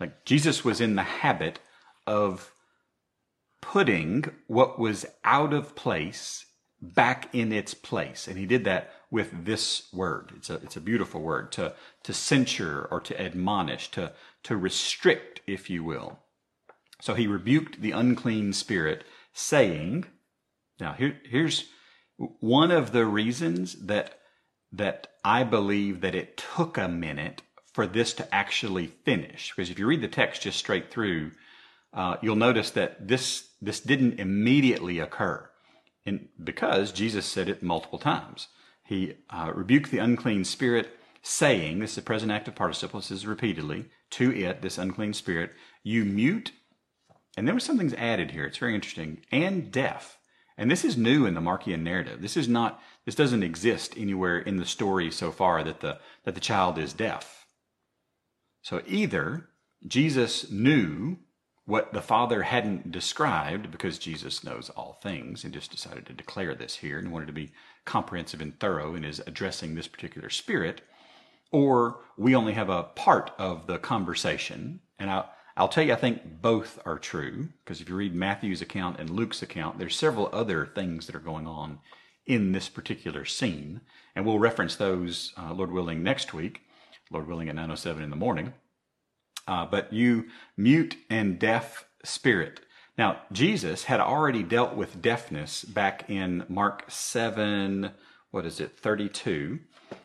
Like 0.00 0.24
Jesus 0.24 0.64
was 0.64 0.80
in 0.80 0.96
the 0.96 1.02
habit 1.02 1.58
of 2.06 2.52
putting 3.60 4.24
what 4.46 4.78
was 4.78 5.06
out 5.24 5.52
of 5.52 5.74
place 5.74 6.46
back 6.80 7.34
in 7.34 7.52
its 7.52 7.74
place. 7.74 8.28
And 8.28 8.38
he 8.38 8.46
did 8.46 8.64
that 8.64 8.92
with 9.10 9.44
this 9.44 9.88
word. 9.92 10.32
It's 10.36 10.50
a, 10.50 10.54
it's 10.56 10.76
a 10.76 10.80
beautiful 10.80 11.20
word 11.20 11.52
to, 11.52 11.74
to 12.04 12.12
censure 12.12 12.86
or 12.90 13.00
to 13.00 13.20
admonish, 13.20 13.90
to, 13.92 14.12
to 14.44 14.56
restrict, 14.56 15.40
if 15.46 15.70
you 15.70 15.82
will. 15.82 16.18
So 17.00 17.14
he 17.14 17.26
rebuked 17.26 17.80
the 17.80 17.92
unclean 17.92 18.52
spirit, 18.52 19.04
saying, 19.32 20.06
now 20.80 20.92
here, 20.92 21.18
here's 21.24 21.64
one 22.40 22.70
of 22.70 22.92
the 22.92 23.04
reasons 23.04 23.86
that, 23.86 24.18
that 24.72 25.08
I 25.24 25.44
believe 25.44 26.00
that 26.00 26.14
it 26.14 26.36
took 26.36 26.78
a 26.78 26.88
minute 26.88 27.42
for 27.72 27.86
this 27.86 28.14
to 28.14 28.34
actually 28.34 28.86
finish. 28.86 29.52
Because 29.54 29.70
if 29.70 29.78
you 29.78 29.86
read 29.86 30.00
the 30.00 30.08
text 30.08 30.42
just 30.42 30.58
straight 30.58 30.90
through, 30.90 31.32
uh, 31.92 32.16
you'll 32.22 32.36
notice 32.36 32.70
that 32.70 33.06
this, 33.06 33.48
this 33.60 33.80
didn't 33.80 34.18
immediately 34.18 34.98
occur. 34.98 35.48
And 36.04 36.28
because 36.42 36.92
Jesus 36.92 37.26
said 37.26 37.48
it 37.48 37.62
multiple 37.62 37.98
times. 37.98 38.48
He 38.84 39.14
uh, 39.28 39.52
rebuked 39.54 39.90
the 39.90 39.98
unclean 39.98 40.44
spirit, 40.44 40.90
saying, 41.22 41.80
this 41.80 41.92
is 41.92 41.98
a 41.98 42.02
present 42.02 42.30
active 42.30 42.54
participle, 42.54 43.00
this 43.00 43.10
is 43.10 43.26
repeatedly, 43.26 43.86
to 44.10 44.32
it, 44.32 44.62
this 44.62 44.78
unclean 44.78 45.12
spirit, 45.12 45.52
you 45.82 46.04
mute, 46.04 46.52
and 47.36 47.46
there 47.46 47.54
was 47.54 47.64
something's 47.64 47.94
added 47.94 48.30
here, 48.30 48.44
it's 48.44 48.58
very 48.58 48.76
interesting, 48.76 49.18
and 49.32 49.72
deaf. 49.72 50.18
And 50.58 50.70
this 50.70 50.84
is 50.84 50.96
new 50.96 51.26
in 51.26 51.34
the 51.34 51.40
Markian 51.40 51.82
narrative. 51.82 52.22
This 52.22 52.36
is 52.36 52.48
not, 52.48 52.80
this 53.04 53.14
doesn't 53.14 53.42
exist 53.42 53.94
anywhere 53.96 54.38
in 54.38 54.56
the 54.56 54.64
story 54.64 55.10
so 55.10 55.30
far 55.30 55.62
that 55.62 55.80
the, 55.80 55.98
that 56.24 56.34
the 56.34 56.40
child 56.40 56.78
is 56.78 56.92
deaf. 56.92 57.46
So 58.62 58.82
either 58.86 59.48
Jesus 59.86 60.50
knew 60.50 61.18
what 61.66 61.92
the 61.92 62.00
Father 62.00 62.42
hadn't 62.42 62.90
described 62.90 63.70
because 63.70 63.98
Jesus 63.98 64.44
knows 64.44 64.70
all 64.70 64.98
things 65.02 65.44
and 65.44 65.52
just 65.52 65.70
decided 65.70 66.06
to 66.06 66.12
declare 66.12 66.54
this 66.54 66.76
here 66.76 66.98
and 66.98 67.10
wanted 67.10 67.26
to 67.26 67.32
be 67.32 67.52
comprehensive 67.84 68.40
and 68.40 68.58
thorough 68.58 68.94
in 68.94 69.02
his 69.02 69.20
addressing 69.26 69.74
this 69.74 69.88
particular 69.88 70.30
spirit, 70.30 70.80
or 71.50 71.98
we 72.16 72.34
only 72.34 72.54
have 72.54 72.70
a 72.70 72.84
part 72.84 73.32
of 73.38 73.66
the 73.66 73.78
conversation. 73.78 74.80
And 74.98 75.10
I, 75.10 75.24
I'll 75.56 75.68
tell 75.68 75.84
you, 75.84 75.94
I 75.94 75.96
think 75.96 76.42
both 76.42 76.78
are 76.84 76.98
true 76.98 77.48
because 77.64 77.80
if 77.80 77.88
you 77.88 77.96
read 77.96 78.14
Matthew's 78.14 78.60
account 78.60 79.00
and 79.00 79.08
Luke's 79.08 79.40
account, 79.40 79.78
there's 79.78 79.96
several 79.96 80.28
other 80.32 80.66
things 80.66 81.06
that 81.06 81.16
are 81.16 81.20
going 81.20 81.46
on 81.46 81.78
in 82.26 82.52
this 82.52 82.68
particular 82.68 83.24
scene, 83.24 83.80
and 84.14 84.26
we'll 84.26 84.38
reference 84.38 84.76
those, 84.76 85.32
uh, 85.38 85.54
Lord 85.54 85.70
willing, 85.70 86.02
next 86.02 86.34
week. 86.34 86.62
Lord 87.10 87.28
willing, 87.28 87.48
at 87.48 87.54
9:07 87.54 88.02
in 88.02 88.10
the 88.10 88.16
morning. 88.16 88.52
Uh, 89.46 89.64
but 89.64 89.92
you 89.92 90.28
mute 90.56 90.96
and 91.08 91.38
deaf 91.38 91.86
spirit. 92.04 92.60
Now, 92.98 93.20
Jesus 93.30 93.84
had 93.84 94.00
already 94.00 94.42
dealt 94.42 94.74
with 94.74 95.00
deafness 95.00 95.64
back 95.64 96.10
in 96.10 96.44
Mark 96.48 96.84
7, 96.88 97.92
what 98.30 98.44
is 98.44 98.58
it, 98.58 98.78
32, 98.78 99.60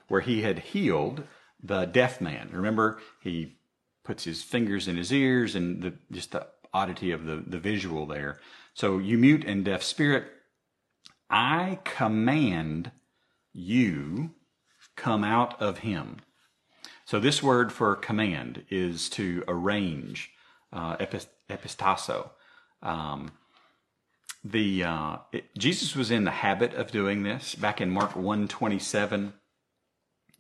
where 0.08 0.22
he 0.22 0.44
had 0.44 0.60
healed 0.60 1.24
the 1.62 1.86
deaf 1.86 2.22
man. 2.22 2.50
Remember, 2.52 3.00
he 3.22 3.58
puts 4.04 4.24
his 4.24 4.44
fingers 4.44 4.88
in 4.88 4.98
his 4.98 5.12
ears 5.12 5.56
and 5.56 5.82
the, 5.82 5.94
just 6.12 6.32
the 6.32 6.48
oddity 6.74 7.12
of 7.12 7.26
the, 7.26 7.44
the 7.46 7.60
visual 7.60 8.06
there. 8.06 8.40
So 8.74 8.98
you 8.98 9.18
mute 9.18 9.44
and 9.46 9.66
deaf 9.66 9.84
spirit, 9.84 10.26
I 11.30 11.80
command 11.84 12.92
you 13.54 14.32
come 14.96 15.24
out 15.24 15.62
of 15.62 15.80
him. 15.80 16.18
So 17.06 17.20
this 17.20 17.44
word 17.44 17.72
for 17.72 17.96
command 17.96 18.64
is 18.70 19.10
to 19.12 19.44
arrange, 19.48 20.32
uh, 20.72 20.96
epistasso. 20.98 22.30
Um, 22.82 23.32
the 24.44 24.84
uh, 24.84 25.18
it, 25.32 25.46
Jesus 25.58 25.96
was 25.96 26.10
in 26.10 26.24
the 26.24 26.32
habit 26.32 26.74
of 26.74 26.92
doing 26.92 27.24
this 27.24 27.54
back 27.54 27.80
in 27.80 27.90
Mark 27.90 28.16
127 28.16 29.34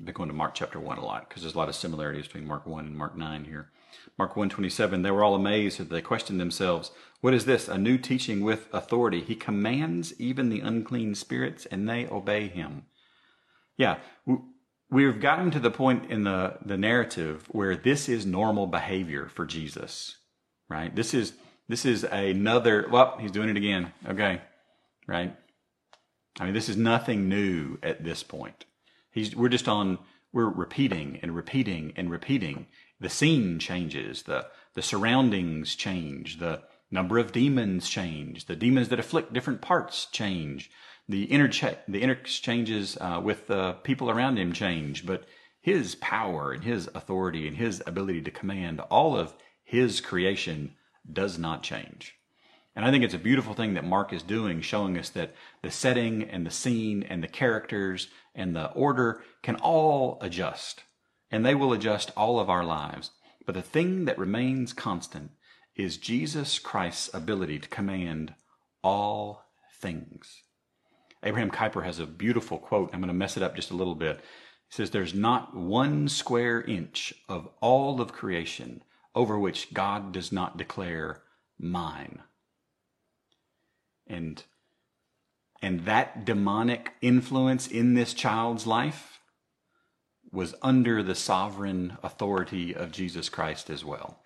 been 0.04 0.14
going 0.14 0.30
to 0.30 0.36
Mark 0.36 0.56
chapter 0.56 0.80
1 0.80 0.98
a 0.98 1.06
lot 1.06 1.28
because 1.28 1.44
there's 1.44 1.56
a 1.56 1.58
lot 1.58 1.70
of 1.70 1.76
similarities 1.76 2.26
between 2.26 2.48
Mark 2.48 2.66
1 2.66 2.86
and 2.86 2.98
Mark 2.98 3.16
9 3.16 3.46
here. 3.46 3.70
Mark 4.18 4.36
127, 4.36 5.02
they 5.02 5.12
were 5.12 5.24
all 5.24 5.36
amazed 5.36 5.80
that 5.80 5.90
they 5.90 6.02
questioned 6.02 6.40
themselves, 6.40 6.92
What 7.22 7.34
is 7.34 7.46
this? 7.46 7.68
A 7.68 7.78
new 7.78 7.98
teaching 7.98 8.42
with 8.42 8.68
authority. 8.74 9.22
He 9.22 9.36
commands 9.36 10.14
even 10.20 10.50
the 10.50 10.62
unclean 10.62 11.16
spirits 11.16 11.66
and 11.66 11.88
they 11.88 12.08
obey 12.08 12.48
him. 12.48 12.86
Yeah, 13.78 13.98
we've 14.90 15.20
gotten 15.20 15.52
to 15.52 15.60
the 15.60 15.72
point 15.72 16.12
in 16.12 16.24
the, 16.24 16.58
the 16.64 16.78
narrative 16.78 17.46
where 17.50 17.76
this 17.76 18.10
is 18.10 18.26
normal 18.26 18.68
behavior 18.68 19.28
for 19.28 19.46
Jesus, 19.46 20.18
right? 20.70 20.96
This 20.96 21.14
is, 21.14 21.34
this 21.68 21.86
is 21.86 22.04
another, 22.04 22.88
well, 22.90 23.18
he's 23.20 23.32
doing 23.32 23.50
it 23.50 23.58
again. 23.58 23.92
Okay, 24.08 24.42
right? 25.08 25.36
I 26.40 26.46
mean, 26.46 26.54
this 26.54 26.70
is 26.70 26.78
nothing 26.78 27.28
new 27.28 27.78
at 27.84 28.04
this 28.04 28.24
point. 28.24 28.66
He's, 29.12 29.36
we're 29.36 29.50
just 29.50 29.68
on, 29.68 30.00
we're 30.34 30.50
repeating 30.50 31.20
and 31.22 31.36
repeating 31.36 31.94
and 31.96 32.10
repeating. 32.10 32.68
The 33.00 33.10
scene 33.10 33.60
changes, 33.60 34.24
the, 34.24 34.48
the 34.74 34.82
surroundings 34.82 35.76
change, 35.76 36.40
the 36.40 36.62
number 36.90 37.18
of 37.18 37.32
demons 37.32 37.90
change, 37.90 38.46
the 38.46 38.56
demons 38.56 38.90
that 38.90 39.00
afflict 39.00 39.34
different 39.34 39.62
parts 39.62 40.06
change, 40.06 40.72
the, 41.08 41.28
intercha- 41.28 41.80
the 41.88 42.02
interchanges 42.02 42.98
uh, 43.00 43.20
with 43.24 43.48
the 43.48 43.74
people 43.84 44.10
around 44.10 44.38
him 44.38 44.54
change, 44.54 45.06
but 45.06 45.26
his 45.62 45.96
power 45.96 46.52
and 46.52 46.64
his 46.64 46.90
authority 46.96 47.48
and 47.48 47.58
his 47.58 47.84
ability 47.86 48.22
to 48.22 48.32
command 48.32 48.80
all 48.80 49.18
of 49.18 49.34
his 49.64 50.02
creation 50.02 50.74
does 51.12 51.38
not 51.38 51.64
change. 51.64 52.16
And 52.76 52.86
I 52.86 52.92
think 52.92 53.04
it's 53.04 53.14
a 53.14 53.20
beautiful 53.20 53.54
thing 53.54 53.74
that 53.74 53.84
Mark 53.84 54.14
is 54.14 54.24
doing, 54.24 54.62
showing 54.62 54.98
us 54.98 55.10
that 55.10 55.36
the 55.62 55.72
setting 55.72 56.24
and 56.24 56.46
the 56.46 56.52
scene 56.52 57.04
and 57.04 57.22
the 57.22 57.28
characters 57.28 58.08
and 58.34 58.56
the 58.56 58.72
order 58.72 59.22
can 59.44 59.58
all 59.58 60.18
adjust. 60.22 60.84
And 61.30 61.46
they 61.46 61.56
will 61.56 61.74
adjust 61.74 62.12
all 62.16 62.40
of 62.40 62.50
our 62.50 62.64
lives. 62.64 63.12
But 63.46 63.56
the 63.56 63.62
thing 63.62 64.06
that 64.06 64.18
remains 64.18 64.72
constant 64.72 65.32
is 65.76 65.98
Jesus 65.98 66.60
Christ's 66.60 67.14
ability 67.14 67.60
to 67.60 67.70
command 67.70 68.36
all 68.84 69.46
things. 69.82 70.44
Abraham 71.24 71.52
Kuyper 71.52 71.84
has 71.84 72.00
a 72.00 72.06
beautiful 72.06 72.58
quote. 72.58 72.90
I'm 72.94 73.02
going 73.02 73.08
to 73.10 73.14
mess 73.14 73.38
it 73.38 73.44
up 73.44 73.56
just 73.56 73.72
a 73.72 73.76
little 73.76 73.96
bit. 73.96 74.20
He 74.70 74.76
says, 74.76 74.92
There's 74.92 75.14
not 75.14 75.56
one 75.56 76.08
square 76.08 76.62
inch 76.62 77.14
of 77.28 77.50
all 77.60 78.00
of 78.00 78.14
creation 78.14 78.84
over 79.14 79.38
which 79.38 79.74
God 79.74 80.14
does 80.14 80.32
not 80.32 80.58
declare 80.58 81.22
mine 81.60 82.22
and 84.12 84.44
and 85.62 85.86
that 85.86 86.26
demonic 86.26 86.94
influence 87.02 87.68
in 87.68 87.94
this 87.94 88.14
child's 88.14 88.66
life 88.66 89.20
was 90.32 90.56
under 90.62 91.04
the 91.04 91.14
sovereign 91.14 91.98
authority 92.02 92.74
of 92.74 92.92
Jesus 92.92 93.30
Christ 93.30 93.70
as 93.70 93.86
well. 93.86 94.18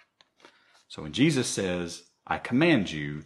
So 0.87 1.01
when 1.01 1.11
Jesus 1.11 1.47
says, 1.47 2.03
I 2.25 2.37
command 2.37 2.91
you, 2.91 3.23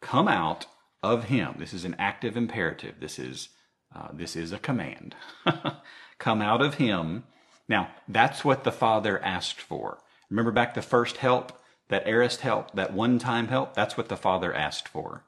come 0.00 0.28
out 0.28 0.66
of 1.02 1.24
him, 1.24 1.56
this 1.58 1.74
is 1.74 1.84
an 1.84 1.96
active 1.98 2.36
imperative. 2.36 2.94
This 3.00 3.18
is, 3.18 3.50
uh, 3.94 4.08
this 4.12 4.36
is 4.36 4.52
a 4.52 4.58
command. 4.58 5.16
come 6.18 6.40
out 6.40 6.62
of 6.62 6.74
him. 6.74 7.24
Now, 7.68 7.90
that's 8.08 8.44
what 8.44 8.64
the 8.64 8.72
Father 8.72 9.22
asked 9.22 9.60
for. 9.60 9.98
Remember 10.30 10.52
back 10.52 10.74
the 10.74 10.82
first 10.82 11.18
help, 11.18 11.60
that 11.88 12.06
aorist 12.06 12.40
help, 12.40 12.72
that 12.72 12.94
one 12.94 13.18
time 13.18 13.48
help? 13.48 13.74
That's 13.74 13.96
what 13.96 14.08
the 14.08 14.16
Father 14.16 14.54
asked 14.54 14.88
for. 14.88 15.24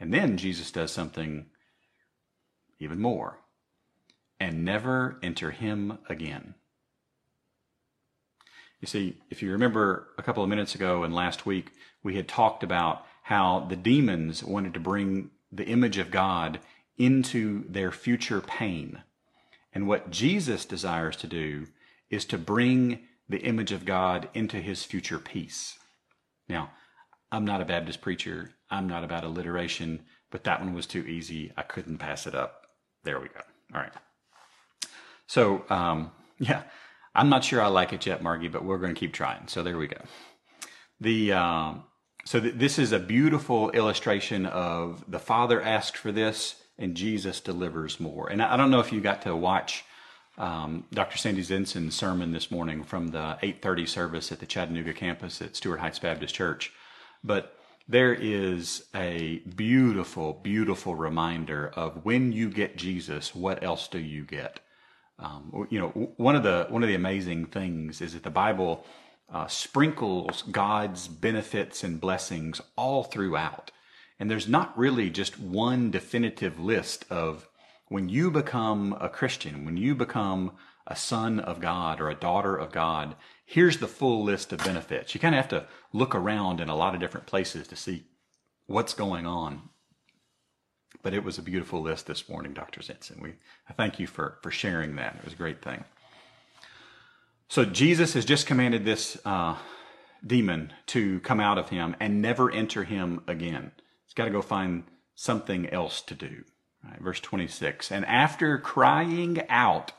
And 0.00 0.12
then 0.12 0.36
Jesus 0.36 0.70
does 0.70 0.92
something 0.92 1.46
even 2.78 3.00
more 3.00 3.40
and 4.40 4.64
never 4.64 5.18
enter 5.22 5.50
him 5.50 5.98
again. 6.08 6.54
You 8.80 8.86
see, 8.86 9.16
if 9.28 9.42
you 9.42 9.50
remember 9.50 10.08
a 10.16 10.22
couple 10.22 10.42
of 10.42 10.48
minutes 10.48 10.74
ago 10.74 11.02
and 11.02 11.12
last 11.12 11.46
week, 11.46 11.72
we 12.02 12.14
had 12.14 12.28
talked 12.28 12.62
about 12.62 13.04
how 13.24 13.66
the 13.68 13.76
demons 13.76 14.44
wanted 14.44 14.72
to 14.74 14.80
bring 14.80 15.30
the 15.50 15.66
image 15.66 15.98
of 15.98 16.10
God 16.10 16.60
into 16.96 17.64
their 17.68 17.90
future 17.90 18.40
pain. 18.40 19.02
And 19.72 19.88
what 19.88 20.10
Jesus 20.10 20.64
desires 20.64 21.16
to 21.16 21.26
do 21.26 21.66
is 22.08 22.24
to 22.26 22.38
bring 22.38 23.00
the 23.28 23.40
image 23.40 23.72
of 23.72 23.84
God 23.84 24.28
into 24.32 24.58
his 24.58 24.84
future 24.84 25.18
peace. 25.18 25.78
Now, 26.48 26.70
I'm 27.30 27.44
not 27.44 27.60
a 27.60 27.64
Baptist 27.64 28.00
preacher. 28.00 28.50
I'm 28.70 28.88
not 28.88 29.04
about 29.04 29.24
alliteration, 29.24 30.02
but 30.30 30.44
that 30.44 30.60
one 30.60 30.74
was 30.74 30.86
too 30.86 31.06
easy. 31.06 31.52
I 31.56 31.62
couldn't 31.62 31.98
pass 31.98 32.26
it 32.26 32.34
up. 32.34 32.66
There 33.04 33.20
we 33.20 33.28
go. 33.28 33.40
All 33.74 33.80
right. 33.80 33.92
So, 35.26 35.64
um, 35.68 36.10
yeah, 36.38 36.62
I'm 37.14 37.28
not 37.28 37.44
sure 37.44 37.62
I 37.62 37.68
like 37.68 37.92
it 37.92 38.06
yet, 38.06 38.22
Margie, 38.22 38.48
but 38.48 38.64
we're 38.64 38.78
going 38.78 38.94
to 38.94 38.98
keep 38.98 39.12
trying. 39.12 39.48
So 39.48 39.62
there 39.62 39.76
we 39.76 39.88
go. 39.88 40.00
The 41.00 41.32
um, 41.32 41.84
so 42.24 42.40
th- 42.40 42.54
this 42.56 42.78
is 42.78 42.92
a 42.92 42.98
beautiful 42.98 43.70
illustration 43.70 44.46
of 44.46 45.04
the 45.08 45.18
Father 45.18 45.62
asked 45.62 45.96
for 45.96 46.12
this, 46.12 46.56
and 46.78 46.94
Jesus 46.94 47.40
delivers 47.40 47.98
more. 48.00 48.28
And 48.28 48.42
I, 48.42 48.56
don't 48.56 48.70
know 48.70 48.80
if 48.80 48.92
you 48.92 49.00
got 49.00 49.22
to 49.22 49.34
watch 49.34 49.84
um, 50.36 50.84
Dr. 50.92 51.16
Sandy 51.16 51.42
Zinson's 51.42 51.94
sermon 51.94 52.32
this 52.32 52.50
morning 52.50 52.82
from 52.84 53.08
the 53.08 53.38
8:30 53.42 53.88
service 53.88 54.32
at 54.32 54.40
the 54.40 54.46
Chattanooga 54.46 54.92
campus 54.92 55.40
at 55.40 55.56
Stuart 55.56 55.78
Heights 55.78 55.98
Baptist 55.98 56.34
Church. 56.34 56.72
But 57.22 57.54
there 57.88 58.12
is 58.12 58.84
a 58.94 59.38
beautiful, 59.56 60.34
beautiful 60.34 60.94
reminder 60.94 61.72
of 61.74 62.04
when 62.04 62.32
you 62.32 62.50
get 62.50 62.76
Jesus, 62.76 63.34
what 63.34 63.62
else 63.62 63.88
do 63.88 63.98
you 63.98 64.24
get? 64.24 64.60
Um, 65.18 65.66
you 65.70 65.80
know, 65.80 65.88
one 66.16 66.36
of 66.36 66.42
the 66.42 66.66
one 66.68 66.82
of 66.82 66.88
the 66.88 66.94
amazing 66.94 67.46
things 67.46 68.00
is 68.00 68.12
that 68.12 68.22
the 68.22 68.30
Bible 68.30 68.84
uh, 69.32 69.46
sprinkles 69.48 70.42
God's 70.42 71.08
benefits 71.08 71.82
and 71.82 72.00
blessings 72.00 72.60
all 72.76 73.02
throughout, 73.02 73.72
and 74.20 74.30
there's 74.30 74.46
not 74.46 74.78
really 74.78 75.10
just 75.10 75.38
one 75.40 75.90
definitive 75.90 76.60
list 76.60 77.04
of 77.10 77.48
when 77.88 78.08
you 78.08 78.30
become 78.30 78.96
a 79.00 79.08
Christian, 79.08 79.64
when 79.64 79.76
you 79.76 79.94
become 79.94 80.52
a 80.86 80.94
son 80.94 81.40
of 81.40 81.60
God 81.60 82.00
or 82.00 82.10
a 82.10 82.14
daughter 82.14 82.56
of 82.56 82.70
God, 82.70 83.16
here's 83.50 83.78
the 83.78 83.88
full 83.88 84.22
list 84.22 84.52
of 84.52 84.62
benefits. 84.62 85.14
You 85.14 85.20
kind 85.20 85.34
of 85.34 85.40
have 85.40 85.48
to 85.48 85.66
look 85.94 86.14
around 86.14 86.60
in 86.60 86.68
a 86.68 86.76
lot 86.76 86.94
of 86.94 87.00
different 87.00 87.26
places 87.26 87.66
to 87.68 87.76
see 87.76 88.04
what's 88.66 88.92
going 88.92 89.24
on. 89.24 89.70
But 91.02 91.14
it 91.14 91.24
was 91.24 91.38
a 91.38 91.42
beautiful 91.42 91.80
list 91.80 92.06
this 92.06 92.28
morning, 92.28 92.52
Dr. 92.52 92.82
Zinson. 92.82 93.22
We 93.22 93.36
I 93.66 93.72
thank 93.72 93.98
you 93.98 94.06
for, 94.06 94.36
for 94.42 94.50
sharing 94.50 94.96
that. 94.96 95.16
It 95.16 95.24
was 95.24 95.32
a 95.32 95.36
great 95.36 95.62
thing. 95.62 95.84
So 97.48 97.64
Jesus 97.64 98.12
has 98.12 98.26
just 98.26 98.46
commanded 98.46 98.84
this 98.84 99.18
uh, 99.24 99.56
demon 100.26 100.74
to 100.88 101.20
come 101.20 101.40
out 101.40 101.56
of 101.56 101.70
him 101.70 101.96
and 101.98 102.20
never 102.20 102.52
enter 102.52 102.84
him 102.84 103.22
again. 103.26 103.72
He's 104.04 104.12
got 104.12 104.26
to 104.26 104.30
go 104.30 104.42
find 104.42 104.84
something 105.14 105.70
else 105.70 106.02
to 106.02 106.14
do. 106.14 106.44
Right, 106.84 107.00
verse 107.00 107.20
26. 107.20 107.90
And 107.90 108.04
after 108.04 108.58
crying 108.58 109.40
out 109.48 109.92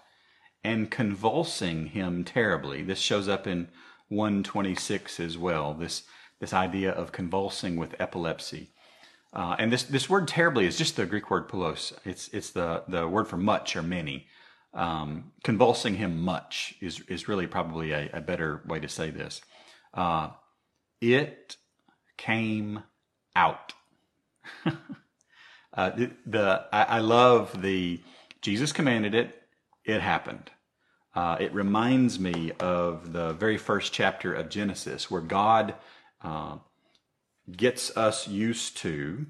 and 0.63 0.91
convulsing 0.91 1.88
him 1.88 2.24
terribly. 2.24 2.82
This 2.82 3.00
shows 3.00 3.28
up 3.28 3.48
in 3.48 3.69
126 4.10 5.19
as 5.19 5.38
well. 5.38 5.74
This 5.74 6.04
this 6.39 6.54
idea 6.54 6.91
of 6.91 7.12
convulsing 7.12 7.76
with 7.76 7.95
epilepsy. 8.00 8.72
Uh, 9.32 9.56
and 9.60 9.72
this, 9.72 9.84
this 9.84 10.10
word 10.10 10.28
terribly 10.28 10.65
is 10.65 10.78
just 10.78 10.95
the 10.95 11.06
Greek 11.06 11.30
word 11.30 11.48
poulos. 11.48 11.93
It's, 12.04 12.30
it's 12.30 12.50
the, 12.52 12.84
the 12.88 13.08
word 13.08 13.28
for 13.28 13.38
much 13.38 13.76
or 13.76 13.84
many. 13.84 14.28
Um, 14.74 15.32
convulsing 15.43 15.95
him 15.95 16.22
much 16.22 16.76
is, 16.80 17.02
is 17.08 17.28
really 17.28 17.48
probably 17.48 17.91
a, 17.91 18.10
a, 18.13 18.22
better 18.22 18.62
way 18.67 18.80
to 18.80 18.88
say 18.88 19.10
this. 19.10 19.41
Uh, 19.95 20.30
it 21.02 21.58
came 22.17 22.84
out. 23.36 23.74
uh, 25.74 25.89
the, 25.89 26.12
the 26.26 26.65
I, 26.72 26.84
I, 26.84 27.00
love 27.00 27.63
the 27.63 28.00
Jesus 28.41 28.72
commanded 28.72 29.15
it, 29.15 29.38
it 29.89 30.02
happened. 30.02 30.52
Uh, 31.15 31.38
it 31.39 31.54
reminds 31.54 32.19
me 32.19 32.52
of 32.60 33.13
the 33.13 33.34
very 33.34 33.58
first 33.58 33.91
chapter 33.91 34.34
of 34.34 34.49
Genesis, 34.49 35.10
where 35.10 35.21
God 35.21 35.75
uh, 36.21 36.58
gets 37.52 37.95
us 37.97 38.28
used 38.28 38.78
to 38.78 39.25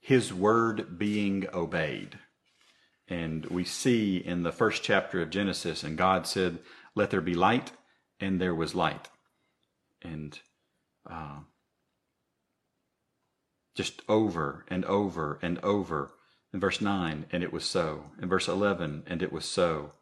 His 0.00 0.32
word 0.32 0.98
being 0.98 1.46
obeyed. 1.52 2.18
And 3.08 3.46
we 3.46 3.64
see 3.64 4.16
in 4.18 4.42
the 4.42 4.52
first 4.52 4.82
chapter 4.82 5.20
of 5.22 5.30
Genesis, 5.30 5.82
and 5.82 5.96
God 5.96 6.26
said, 6.26 6.58
Let 6.94 7.10
there 7.10 7.20
be 7.20 7.34
light, 7.34 7.72
and 8.20 8.40
there 8.40 8.54
was 8.54 8.74
light. 8.74 9.08
And 10.02 10.38
uh, 11.08 11.40
just 13.74 14.02
over 14.08 14.64
and 14.68 14.84
over 14.86 15.38
and 15.40 15.58
over. 15.60 16.10
In 16.52 16.60
verse 16.60 16.80
9, 16.80 17.26
and 17.30 17.42
it 17.42 17.52
was 17.52 17.64
so. 17.64 18.06
In 18.20 18.28
verse 18.28 18.48
11, 18.48 19.04
and 19.06 19.22
it 19.22 19.32
was 19.32 19.44
so. 19.44 19.92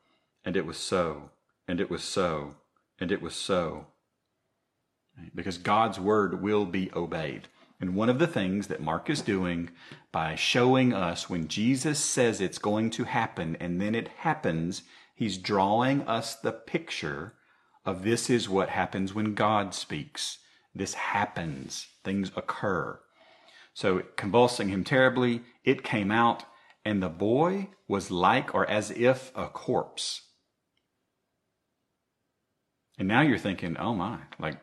And 0.47 0.57
it 0.57 0.65
was 0.65 0.79
so. 0.79 1.31
And 1.67 1.81
it 1.81 1.91
was 1.91 2.05
so. 2.05 2.55
And 3.01 3.11
it 3.11 3.21
was 3.21 3.35
so. 3.35 3.89
Because 5.35 5.59
God's 5.59 5.99
word 5.99 6.41
will 6.41 6.65
be 6.65 6.91
obeyed. 6.95 7.49
And 7.81 7.95
one 7.97 8.09
of 8.09 8.19
the 8.19 8.29
things 8.29 8.69
that 8.69 8.81
Mark 8.81 9.11
is 9.11 9.21
doing 9.21 9.71
by 10.13 10.37
showing 10.37 10.95
us 10.95 11.29
when 11.29 11.49
Jesus 11.49 11.99
says 11.99 12.41
it's 12.41 12.59
going 12.59 12.91
to 12.91 13.05
happen 13.05 13.57
and 13.61 13.81
then 13.81 13.95
it 13.95 14.09
happens, 14.19 14.83
he's 15.15 15.37
drawing 15.37 16.03
us 16.03 16.37
the 16.37 16.53
picture 16.53 17.35
of 17.85 18.05
this 18.05 18.31
is 18.31 18.49
what 18.49 18.71
happens 18.71 19.13
when 19.13 19.35
God 19.35 19.75
speaks. 19.75 20.39
This 20.75 20.95
happens. 20.95 21.89
Things 22.05 22.31
occur. 22.37 23.01
So, 23.75 24.05
convulsing 24.17 24.69
him 24.69 24.85
terribly, 24.85 25.43
it 25.65 25.83
came 25.83 26.11
out, 26.11 26.45
and 26.85 27.03
the 27.03 27.11
boy 27.11 27.69
was 27.87 28.11
like 28.11 28.55
or 28.55 28.69
as 28.71 28.91
if 28.91 29.31
a 29.35 29.49
corpse. 29.49 30.23
And 32.99 33.09
now 33.09 33.21
you're 33.21 33.39
thinking, 33.39 33.77
oh 33.77 33.95
my, 33.95 34.19
like, 34.39 34.59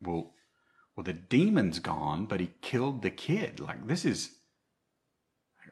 well, 0.00 0.32
well, 0.96 1.04
the 1.04 1.12
demon's 1.12 1.80
gone, 1.80 2.26
but 2.26 2.40
he 2.40 2.50
killed 2.62 3.02
the 3.02 3.10
kid. 3.10 3.60
Like, 3.60 3.86
this 3.86 4.04
is, 4.04 4.30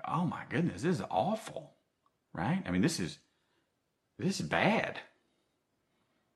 oh 0.07 0.25
my 0.25 0.43
goodness, 0.51 0.83
this 0.83 0.97
is 0.97 1.05
awful, 1.11 1.75
right? 2.35 2.63
I 2.67 2.71
mean, 2.71 2.83
this 2.83 2.99
is, 2.99 3.19
this 4.19 4.41
is 4.41 4.47
bad. 4.47 4.99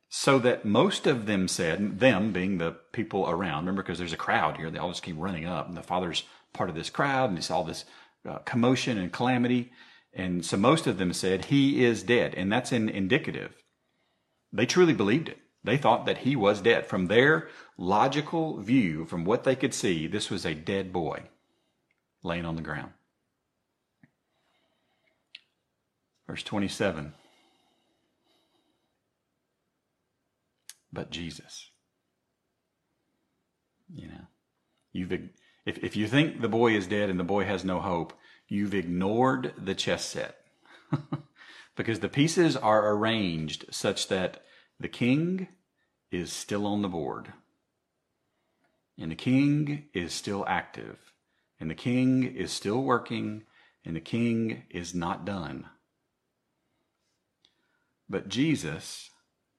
So 0.09 0.39
that 0.39 0.65
most 0.65 1.07
of 1.07 1.27
them 1.27 1.49
said, 1.49 1.99
them 1.99 2.33
being 2.33 2.59
the 2.59 2.77
people 2.93 3.29
around, 3.29 3.63
remember, 3.65 3.83
because 3.83 3.99
there's 3.99 4.13
a 4.13 4.17
crowd 4.17 4.57
here, 4.57 4.71
they 4.71 4.79
all 4.79 4.91
just 4.91 5.03
keep 5.03 5.17
running 5.19 5.47
up, 5.47 5.67
and 5.69 5.77
the 5.77 5.83
father's 5.83 6.23
part 6.53 6.71
of 6.71 6.77
this 6.77 6.91
crowd, 6.91 7.29
and 7.29 7.39
it's 7.39 7.51
all 7.51 7.65
this 7.65 7.85
uh, 8.27 8.39
commotion 8.39 8.99
and 8.99 9.13
calamity. 9.13 9.73
And 10.13 10.45
so 10.45 10.57
most 10.57 10.87
of 10.87 10.99
them 10.99 11.13
said, 11.13 11.47
He 11.47 11.85
is 11.85 12.03
dead. 12.03 12.35
And 12.35 12.51
that's 12.51 12.73
an 12.73 12.89
indicative. 12.89 13.53
They 14.53 14.67
truly 14.67 14.95
believed 14.95 15.29
it. 15.29 15.39
They 15.67 15.77
thought 15.77 16.07
that 16.07 16.19
he 16.19 16.37
was 16.37 16.61
dead. 16.61 16.87
From 16.87 17.09
their 17.09 17.49
logical 17.77 18.59
view, 18.59 19.05
from 19.05 19.25
what 19.25 19.43
they 19.43 19.57
could 19.57 19.75
see, 19.75 20.07
this 20.07 20.31
was 20.31 20.47
a 20.47 20.55
dead 20.55 20.93
boy 20.93 21.25
laying 22.23 22.45
on 22.45 22.55
the 22.55 22.63
ground. 22.63 22.93
Verse 26.29 26.45
27. 26.45 27.15
But 30.93 31.11
Jesus. 31.11 31.71
You 33.93 34.07
know, 34.07 34.27
you've 34.93 35.13
if, 35.13 35.79
if 35.79 35.97
you 35.97 36.07
think 36.07 36.41
the 36.41 36.49
boy 36.49 36.77
is 36.77 36.87
dead 36.87 37.11
and 37.11 37.19
the 37.19 37.25
boy 37.25 37.45
has 37.45 37.65
no 37.65 37.81
hope, 37.81 38.13
you've 38.47 38.75
ignored 38.75 39.53
the 39.59 39.75
chess 39.75 40.05
set. 40.05 40.37
because 41.77 41.99
the 41.99 42.09
pieces 42.09 42.57
are 42.57 42.89
arranged 42.93 43.65
such 43.73 44.07
that 44.07 44.43
the 44.79 44.89
king 44.89 45.49
is 46.11 46.33
still 46.33 46.67
on 46.67 46.83
the 46.83 46.89
board. 46.89 47.33
And 48.99 49.11
the 49.11 49.17
king 49.17 49.85
is 49.93 50.13
still 50.13 50.45
active. 50.47 50.99
And 51.61 51.71
the 51.71 51.75
king 51.75 52.25
is 52.25 52.53
still 52.53 52.83
working. 52.83 53.45
And 53.85 53.97
the 53.97 54.01
king 54.01 54.65
is 54.71 54.95
not 54.95 55.25
done. 55.25 55.67
But 58.09 58.29
Jesus 58.29 59.11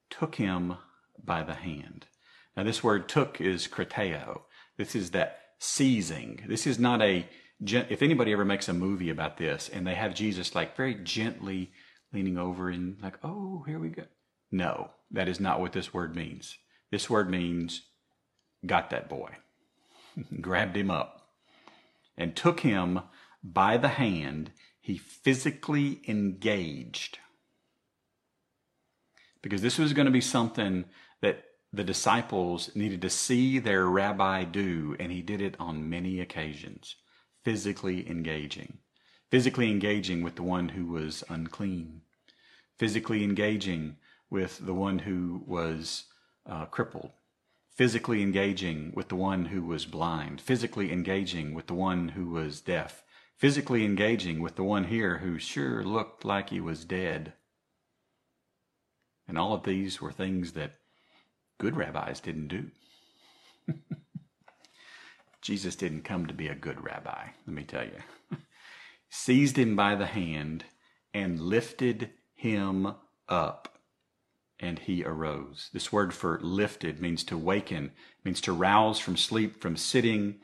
took 0.10 0.36
him 0.36 0.78
by 1.24 1.44
the 1.44 1.54
hand. 1.54 2.06
Now, 2.56 2.64
this 2.64 2.84
word 2.84 3.10
took 3.10 3.42
is 3.42 3.68
krateo. 3.68 4.42
This 4.78 4.96
is 4.96 5.12
that 5.12 5.40
seizing. 5.60 6.44
This 6.48 6.66
is 6.66 6.80
not 6.80 7.02
a, 7.02 7.28
if 7.60 8.02
anybody 8.02 8.32
ever 8.34 8.46
makes 8.46 8.70
a 8.70 8.74
movie 8.74 9.10
about 9.10 9.38
this 9.38 9.70
and 9.70 9.86
they 9.86 9.96
have 9.96 10.16
Jesus 10.16 10.56
like 10.56 10.76
very 10.76 10.96
gently 10.96 11.72
leaning 12.14 12.38
over 12.38 12.70
and 12.70 12.98
like, 13.02 13.18
oh, 13.24 13.64
here 13.68 13.80
we 13.80 13.90
go. 13.90 14.04
No, 14.52 14.92
that 15.12 15.28
is 15.28 15.40
not 15.40 15.60
what 15.60 15.74
this 15.74 15.94
word 15.94 16.16
means. 16.16 16.58
This 16.92 17.10
word 17.10 17.30
means 17.30 17.84
got 18.66 18.90
that 18.90 19.10
boy, 19.10 19.36
grabbed 20.42 20.76
him 20.76 20.90
up, 20.90 21.30
and 22.18 22.36
took 22.36 22.62
him 22.62 23.02
by 23.44 23.78
the 23.78 23.90
hand. 23.90 24.52
He 24.80 24.98
physically 24.98 26.02
engaged. 26.08 27.20
Because 29.42 29.62
this 29.62 29.78
was 29.78 29.94
going 29.94 30.06
to 30.06 30.12
be 30.12 30.22
something 30.22 30.86
that 31.22 31.44
the 31.74 31.84
disciples 31.84 32.72
needed 32.76 33.02
to 33.02 33.10
see 33.10 33.60
their 33.60 33.86
rabbi 33.86 34.44
do, 34.46 34.96
and 35.00 35.12
he 35.12 35.22
did 35.22 35.42
it 35.42 35.56
on 35.60 35.90
many 35.90 36.20
occasions, 36.20 36.96
physically 37.44 38.10
engaging. 38.10 38.80
Physically 39.30 39.70
engaging 39.70 40.22
with 40.24 40.36
the 40.36 40.44
one 40.44 40.70
who 40.70 40.86
was 40.86 41.24
unclean, 41.28 42.02
physically 42.80 43.26
engaging 43.26 43.98
with 44.30 44.66
the 44.66 44.74
one 44.74 45.00
who 45.00 45.44
was 45.46 46.06
uh, 46.46 46.66
crippled, 46.66 47.12
physically 47.70 48.22
engaging 48.22 48.92
with 48.96 49.10
the 49.10 49.16
one 49.16 49.46
who 49.46 49.64
was 49.64 49.86
blind, 49.86 50.42
physically 50.42 50.92
engaging 50.92 51.54
with 51.54 51.68
the 51.68 51.74
one 51.74 52.10
who 52.10 52.30
was 52.30 52.62
deaf, 52.62 53.04
physically 53.36 53.86
engaging 53.86 54.42
with 54.42 54.56
the 54.56 54.64
one 54.64 54.86
here 54.86 55.20
who 55.20 55.38
sure 55.38 55.84
looked 55.84 56.26
like 56.26 56.50
he 56.50 56.60
was 56.60 56.86
dead. 56.86 57.34
And 59.28 59.38
all 59.38 59.54
of 59.54 59.64
these 59.64 60.02
were 60.02 60.12
things 60.12 60.54
that 60.54 60.74
good 61.58 61.76
rabbis 61.76 62.20
didn't 62.20 62.48
do. 62.48 62.72
Jesus 65.42 65.76
didn't 65.76 66.02
come 66.02 66.26
to 66.26 66.34
be 66.34 66.48
a 66.48 66.56
good 66.56 66.84
rabbi, 66.84 67.28
let 67.46 67.56
me 67.56 67.64
tell 67.64 67.86
you. 67.86 68.02
Seized 69.10 69.58
him 69.58 69.76
by 69.76 69.96
the 69.96 70.06
hand 70.06 70.66
and 71.14 71.40
lifted 71.40 72.10
him 72.36 72.96
up, 73.30 73.77
and 74.60 74.80
he 74.80 75.04
arose. 75.04 75.70
This 75.74 75.92
word 75.92 76.14
for 76.14 76.40
lifted 76.42 77.00
means 77.00 77.24
to 77.26 77.38
waken, 77.38 77.92
means 78.24 78.42
to 78.42 78.52
rouse 78.52 79.00
from 79.00 79.18
sleep, 79.18 79.62
from 79.62 79.78
sitting 79.78 80.36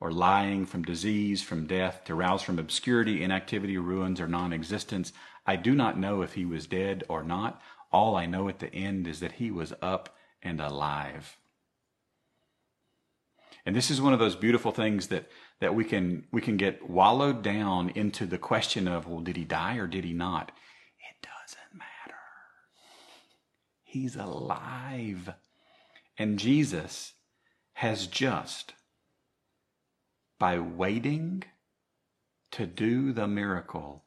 or 0.00 0.12
lying, 0.12 0.64
from 0.64 0.82
disease, 0.84 1.42
from 1.42 1.66
death, 1.66 2.02
to 2.04 2.14
rouse 2.14 2.42
from 2.42 2.58
obscurity, 2.58 3.22
inactivity, 3.22 3.76
ruins, 3.76 4.20
or 4.20 4.28
non 4.28 4.52
existence. 4.52 5.12
I 5.46 5.56
do 5.56 5.74
not 5.74 5.98
know 5.98 6.22
if 6.22 6.34
he 6.34 6.44
was 6.44 6.66
dead 6.66 7.04
or 7.08 7.22
not. 7.22 7.60
All 7.90 8.16
I 8.16 8.26
know 8.26 8.48
at 8.48 8.58
the 8.58 8.72
end 8.72 9.06
is 9.06 9.20
that 9.20 9.32
he 9.32 9.50
was 9.50 9.72
up 9.80 10.14
and 10.42 10.60
alive. 10.60 11.38
And 13.66 13.74
this 13.74 13.90
is 13.90 14.00
one 14.00 14.12
of 14.12 14.18
those 14.18 14.36
beautiful 14.36 14.72
things 14.72 15.08
that, 15.08 15.28
that 15.60 15.74
we 15.74 15.84
can 15.84 16.24
we 16.32 16.40
can 16.40 16.56
get 16.56 16.88
wallowed 16.88 17.42
down 17.42 17.90
into 17.90 18.24
the 18.24 18.38
question 18.38 18.88
of, 18.88 19.06
well, 19.06 19.20
did 19.20 19.36
he 19.36 19.44
die 19.44 19.76
or 19.76 19.86
did 19.86 20.04
he 20.04 20.12
not? 20.12 20.52
It 21.00 21.22
doesn't 21.22 21.78
matter. 21.78 22.18
He's 23.90 24.16
alive. 24.16 25.32
And 26.18 26.38
Jesus 26.38 27.14
has 27.72 28.06
just, 28.06 28.74
by 30.38 30.58
waiting 30.58 31.44
to 32.50 32.66
do 32.66 33.14
the 33.14 33.26
miracle 33.26 34.04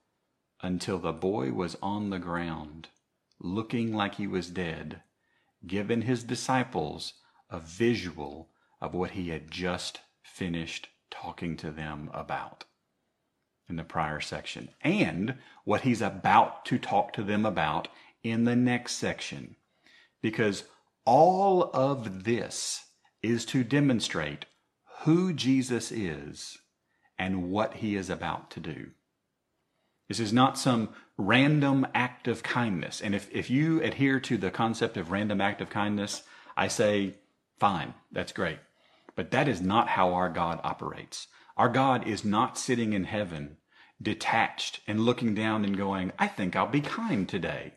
until 0.61 0.99
the 0.99 1.11
boy 1.11 1.51
was 1.51 1.77
on 1.81 2.11
the 2.11 2.19
ground, 2.19 2.89
looking 3.39 3.91
like 3.91 4.15
he 4.15 4.27
was 4.27 4.51
dead, 4.51 5.01
given 5.65 6.03
his 6.03 6.23
disciples 6.23 7.13
a 7.49 7.59
visual 7.59 8.51
of 8.79 8.93
what 8.93 9.11
he 9.11 9.29
had 9.29 9.49
just 9.49 10.01
finished 10.21 10.89
talking 11.09 11.57
to 11.57 11.71
them 11.71 12.11
about 12.13 12.65
in 13.67 13.77
the 13.77 13.83
prior 13.83 14.21
section 14.21 14.69
and 14.81 15.33
what 15.63 15.81
he's 15.81 16.03
about 16.03 16.65
to 16.65 16.77
talk 16.77 17.13
to 17.13 17.23
them 17.23 17.47
about 17.47 17.87
in 18.21 18.43
the 18.43 18.55
next 18.55 18.97
section. 18.97 19.55
Because 20.21 20.63
all 21.05 21.71
of 21.73 22.23
this 22.23 22.85
is 23.21 23.45
to 23.45 23.63
demonstrate 23.63 24.45
who 25.01 25.33
Jesus 25.33 25.91
is 25.91 26.57
and 27.17 27.51
what 27.51 27.75
he 27.75 27.95
is 27.95 28.09
about 28.09 28.51
to 28.51 28.59
do. 28.59 28.91
This 30.07 30.19
is 30.19 30.33
not 30.33 30.57
some 30.57 30.89
random 31.17 31.87
act 31.93 32.27
of 32.27 32.43
kindness. 32.43 33.01
And 33.01 33.15
if, 33.15 33.29
if 33.31 33.49
you 33.49 33.81
adhere 33.81 34.19
to 34.21 34.37
the 34.37 34.51
concept 34.51 34.97
of 34.97 35.11
random 35.11 35.39
act 35.39 35.61
of 35.61 35.69
kindness, 35.69 36.23
I 36.57 36.67
say, 36.67 37.15
fine, 37.59 37.93
that's 38.11 38.33
great. 38.33 38.59
But 39.15 39.31
that 39.31 39.47
is 39.47 39.61
not 39.61 39.89
how 39.89 40.13
our 40.13 40.29
God 40.29 40.59
operates. 40.63 41.27
Our 41.55 41.69
God 41.69 42.07
is 42.07 42.25
not 42.25 42.57
sitting 42.57 42.93
in 42.93 43.05
heaven, 43.05 43.57
detached 44.01 44.81
and 44.87 45.01
looking 45.01 45.33
down 45.35 45.63
and 45.63 45.77
going, 45.77 46.11
I 46.17 46.27
think 46.27 46.55
I'll 46.55 46.67
be 46.67 46.81
kind 46.81 47.27
today. 47.29 47.73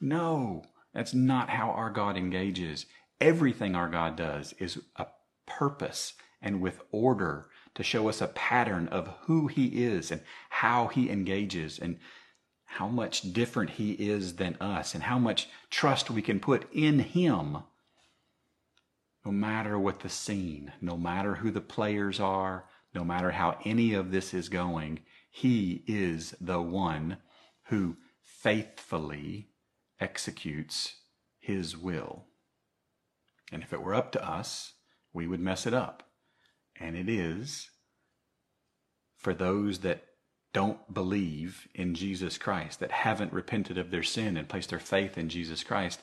No, 0.00 0.64
that's 0.94 1.14
not 1.14 1.50
how 1.50 1.70
our 1.70 1.90
God 1.90 2.16
engages. 2.16 2.86
Everything 3.20 3.74
our 3.74 3.88
God 3.88 4.16
does 4.16 4.52
is 4.58 4.78
a 4.96 5.06
purpose 5.46 6.14
and 6.40 6.60
with 6.60 6.80
order 6.90 7.46
to 7.74 7.82
show 7.82 8.08
us 8.08 8.20
a 8.20 8.26
pattern 8.28 8.88
of 8.88 9.14
who 9.22 9.46
He 9.46 9.84
is 9.84 10.10
and 10.10 10.22
how 10.50 10.88
He 10.88 11.08
engages 11.08 11.78
and 11.78 11.98
how 12.64 12.88
much 12.88 13.32
different 13.32 13.70
He 13.70 13.92
is 13.92 14.36
than 14.36 14.56
us 14.60 14.94
and 14.94 15.04
how 15.04 15.18
much 15.18 15.48
trust 15.70 16.10
we 16.10 16.22
can 16.22 16.40
put 16.40 16.70
in 16.72 16.98
Him. 16.98 17.58
No 19.24 19.30
matter 19.30 19.78
what 19.78 20.00
the 20.00 20.08
scene, 20.08 20.72
no 20.80 20.96
matter 20.96 21.36
who 21.36 21.50
the 21.50 21.60
players 21.60 22.18
are, 22.18 22.64
no 22.94 23.04
matter 23.04 23.30
how 23.30 23.58
any 23.64 23.94
of 23.94 24.10
this 24.10 24.34
is 24.34 24.48
going, 24.48 25.00
He 25.30 25.84
is 25.86 26.34
the 26.40 26.60
one 26.60 27.18
who 27.66 27.96
faithfully 28.22 29.51
executes 30.02 30.96
His 31.38 31.76
will. 31.76 32.24
And 33.52 33.62
if 33.62 33.72
it 33.72 33.82
were 33.82 33.94
up 33.94 34.10
to 34.12 34.28
us, 34.28 34.72
we 35.12 35.26
would 35.26 35.40
mess 35.40 35.66
it 35.66 35.74
up. 35.74 36.02
And 36.80 36.96
it 36.96 37.08
is 37.08 37.70
for 39.16 39.32
those 39.32 39.78
that 39.80 40.04
don't 40.52 40.92
believe 40.92 41.68
in 41.74 41.94
Jesus 41.94 42.36
Christ, 42.36 42.80
that 42.80 42.90
haven't 42.90 43.32
repented 43.32 43.78
of 43.78 43.90
their 43.90 44.02
sin 44.02 44.36
and 44.36 44.48
placed 44.48 44.70
their 44.70 44.78
faith 44.78 45.16
in 45.16 45.28
Jesus 45.28 45.62
Christ, 45.62 46.02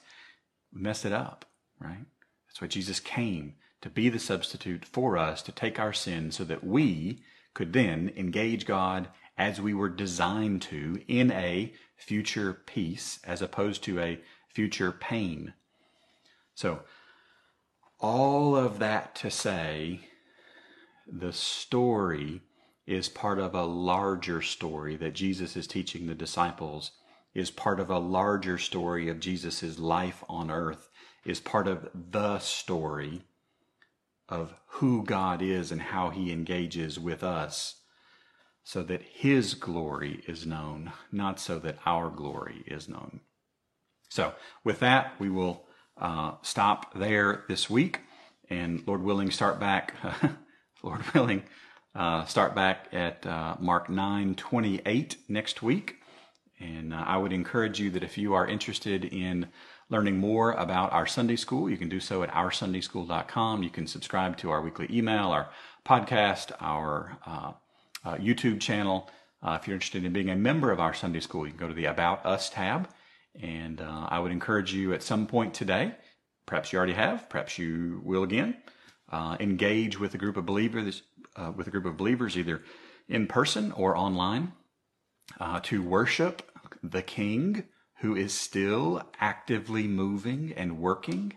mess 0.72 1.06
it 1.06 1.12
up, 1.12 1.46
right? 1.80 2.06
That's 2.48 2.62
why 2.62 2.68
Jesus 2.68 3.00
came 3.00 3.56
to 3.82 3.90
be 3.90 4.10
the 4.10 4.20
substitute 4.20 4.86
for 4.86 5.18
us, 5.18 5.42
to 5.44 5.52
take 5.52 5.80
our 5.80 5.94
sin 5.94 6.32
so 6.32 6.44
that 6.46 6.64
we 6.64 7.24
could 7.54 7.74
then 7.74 8.12
engage 8.16 8.66
God 8.66 9.10
as 9.40 9.62
we 9.62 9.74
were 9.74 9.90
designed 9.90 10.62
to 10.62 11.02
in 11.08 11.32
a 11.32 11.74
future 11.96 12.54
peace 12.54 13.20
as 13.24 13.42
opposed 13.42 13.82
to 13.82 13.98
a 13.98 14.20
future 14.54 14.92
pain. 14.92 15.54
So, 16.54 16.82
all 18.02 18.56
of 18.58 18.80
that 18.80 19.16
to 19.16 19.32
say, 19.32 20.02
the 21.08 21.32
story 21.32 22.42
is 22.86 23.08
part 23.08 23.40
of 23.40 23.56
a 23.56 23.64
larger 23.64 24.42
story 24.42 24.98
that 24.98 25.14
Jesus 25.14 25.56
is 25.56 25.68
teaching 25.68 26.08
the 26.08 26.16
disciples, 26.16 26.92
is 27.34 27.50
part 27.50 27.80
of 27.80 27.90
a 27.90 28.00
larger 28.00 28.58
story 28.58 29.08
of 29.08 29.22
Jesus' 29.22 29.80
life 29.80 30.22
on 30.28 30.52
earth, 30.52 30.90
is 31.24 31.40
part 31.40 31.68
of 31.68 31.90
the 31.94 32.40
story 32.40 33.22
of 34.28 34.54
who 34.68 35.04
God 35.04 35.42
is 35.42 35.72
and 35.72 35.82
how 35.82 36.10
he 36.10 36.32
engages 36.32 37.00
with 37.00 37.24
us 37.24 37.79
so 38.70 38.84
that 38.84 39.02
his 39.02 39.56
glory 39.56 40.24
is 40.28 40.46
known, 40.46 40.92
not 41.12 41.40
so 41.40 41.58
that 41.58 41.76
our 41.88 42.08
glory 42.08 42.64
is 42.68 42.88
known. 42.88 43.20
So, 44.10 44.34
with 44.64 44.78
that, 44.82 45.14
we 45.18 45.28
will 45.28 45.66
uh, 46.00 46.34
stop 46.44 46.94
there 46.94 47.46
this 47.48 47.68
week, 47.68 48.02
and 48.48 48.84
Lord 48.86 49.02
willing, 49.02 49.32
start 49.32 49.60
back. 49.60 49.96
Lord 50.84 51.02
willing, 51.16 51.42
uh, 51.96 52.26
start 52.26 52.54
back 52.54 52.90
at 52.92 53.26
uh, 53.26 53.56
Mark 53.60 53.90
nine 53.90 54.36
twenty 54.36 54.82
eight 54.86 55.18
next 55.28 55.64
week. 55.64 55.96
And 56.60 56.94
uh, 56.94 57.04
I 57.08 57.18
would 57.18 57.34
encourage 57.34 57.80
you 57.80 57.90
that 57.90 58.04
if 58.04 58.20
you 58.20 58.36
are 58.36 58.46
interested 58.46 59.04
in 59.04 59.48
learning 59.90 60.20
more 60.20 60.52
about 60.52 60.94
our 60.94 61.08
Sunday 61.08 61.38
school, 61.38 61.72
you 61.72 61.78
can 61.78 61.90
do 61.90 62.00
so 62.00 62.22
at 62.22 62.30
oursundayschool.com. 62.30 63.64
You 63.64 63.72
can 63.72 63.88
subscribe 63.88 64.38
to 64.38 64.52
our 64.52 64.62
weekly 64.62 64.88
email, 64.92 65.30
our 65.30 65.50
podcast, 65.84 66.52
our 66.60 67.18
uh, 68.06 68.10
uh, 68.10 68.18
YouTube 68.18 68.60
channel. 68.60 69.10
Uh, 69.42 69.58
if 69.60 69.68
you're 69.68 69.76
interested 69.76 70.04
in 70.04 70.14
being 70.14 70.30
a 70.30 70.36
member 70.36 70.72
of 70.72 70.80
our 70.80 70.94
Sunday 70.94 71.20
school, 71.20 71.46
you 71.46 71.52
can 71.52 71.60
go 71.60 71.68
to 71.68 71.74
the 71.74 71.86
About 71.86 72.26
Us 72.26 72.50
tab. 72.50 72.90
And 73.42 73.80
I 73.80 74.20
would 74.20 74.32
encourage 74.32 74.74
you 74.74 74.92
at 74.94 75.04
some 75.04 75.28
point 75.28 75.54
today, 75.54 75.94
perhaps 76.46 76.74
you 76.74 76.78
already 76.78 76.94
have, 76.94 77.30
perhaps 77.30 77.58
you 77.58 78.02
will 78.04 78.24
again, 78.24 78.58
engage 79.40 80.00
with 80.00 80.14
a 80.14 80.18
group 80.18 80.36
of 80.36 80.46
believers, 80.46 81.04
with 81.56 81.68
a 81.68 81.70
group 81.70 81.86
of 81.86 81.96
believers 81.96 82.38
either 82.38 82.64
in 83.08 83.28
person 83.28 83.72
or 83.72 83.96
online 83.96 84.54
uh, 85.40 85.60
to 85.62 85.82
worship 85.82 86.52
the 86.84 87.02
King 87.02 87.66
who 88.02 88.16
is 88.16 88.34
still 88.34 89.04
actively 89.20 89.88
moving 89.88 90.54
and 90.56 90.80
working 90.80 91.34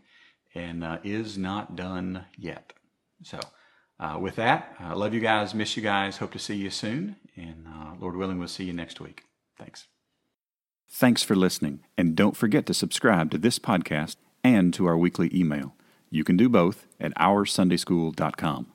and 0.54 0.84
uh, 0.84 0.98
is 1.02 1.36
not 1.36 1.74
done 1.74 2.24
yet. 2.38 2.72
So, 3.22 3.40
uh, 4.02 4.18
with 4.18 4.36
that, 4.36 4.74
I 4.80 4.94
love 4.94 5.14
you 5.14 5.20
guys, 5.20 5.54
miss 5.54 5.76
you 5.76 5.82
guys, 5.82 6.16
hope 6.16 6.32
to 6.32 6.38
see 6.38 6.56
you 6.56 6.70
soon, 6.70 7.16
and 7.36 7.66
uh, 7.68 7.92
Lord 8.00 8.16
willing, 8.16 8.38
we'll 8.38 8.48
see 8.48 8.64
you 8.64 8.72
next 8.72 9.00
week. 9.00 9.22
Thanks. 9.56 9.86
Thanks 10.90 11.22
for 11.22 11.36
listening, 11.36 11.84
and 11.96 12.16
don't 12.16 12.36
forget 12.36 12.66
to 12.66 12.74
subscribe 12.74 13.30
to 13.30 13.38
this 13.38 13.60
podcast 13.60 14.16
and 14.42 14.74
to 14.74 14.86
our 14.86 14.98
weekly 14.98 15.30
email. 15.32 15.76
You 16.10 16.24
can 16.24 16.36
do 16.36 16.48
both 16.48 16.86
at 17.00 17.14
oursundayschool.com. 17.14 18.72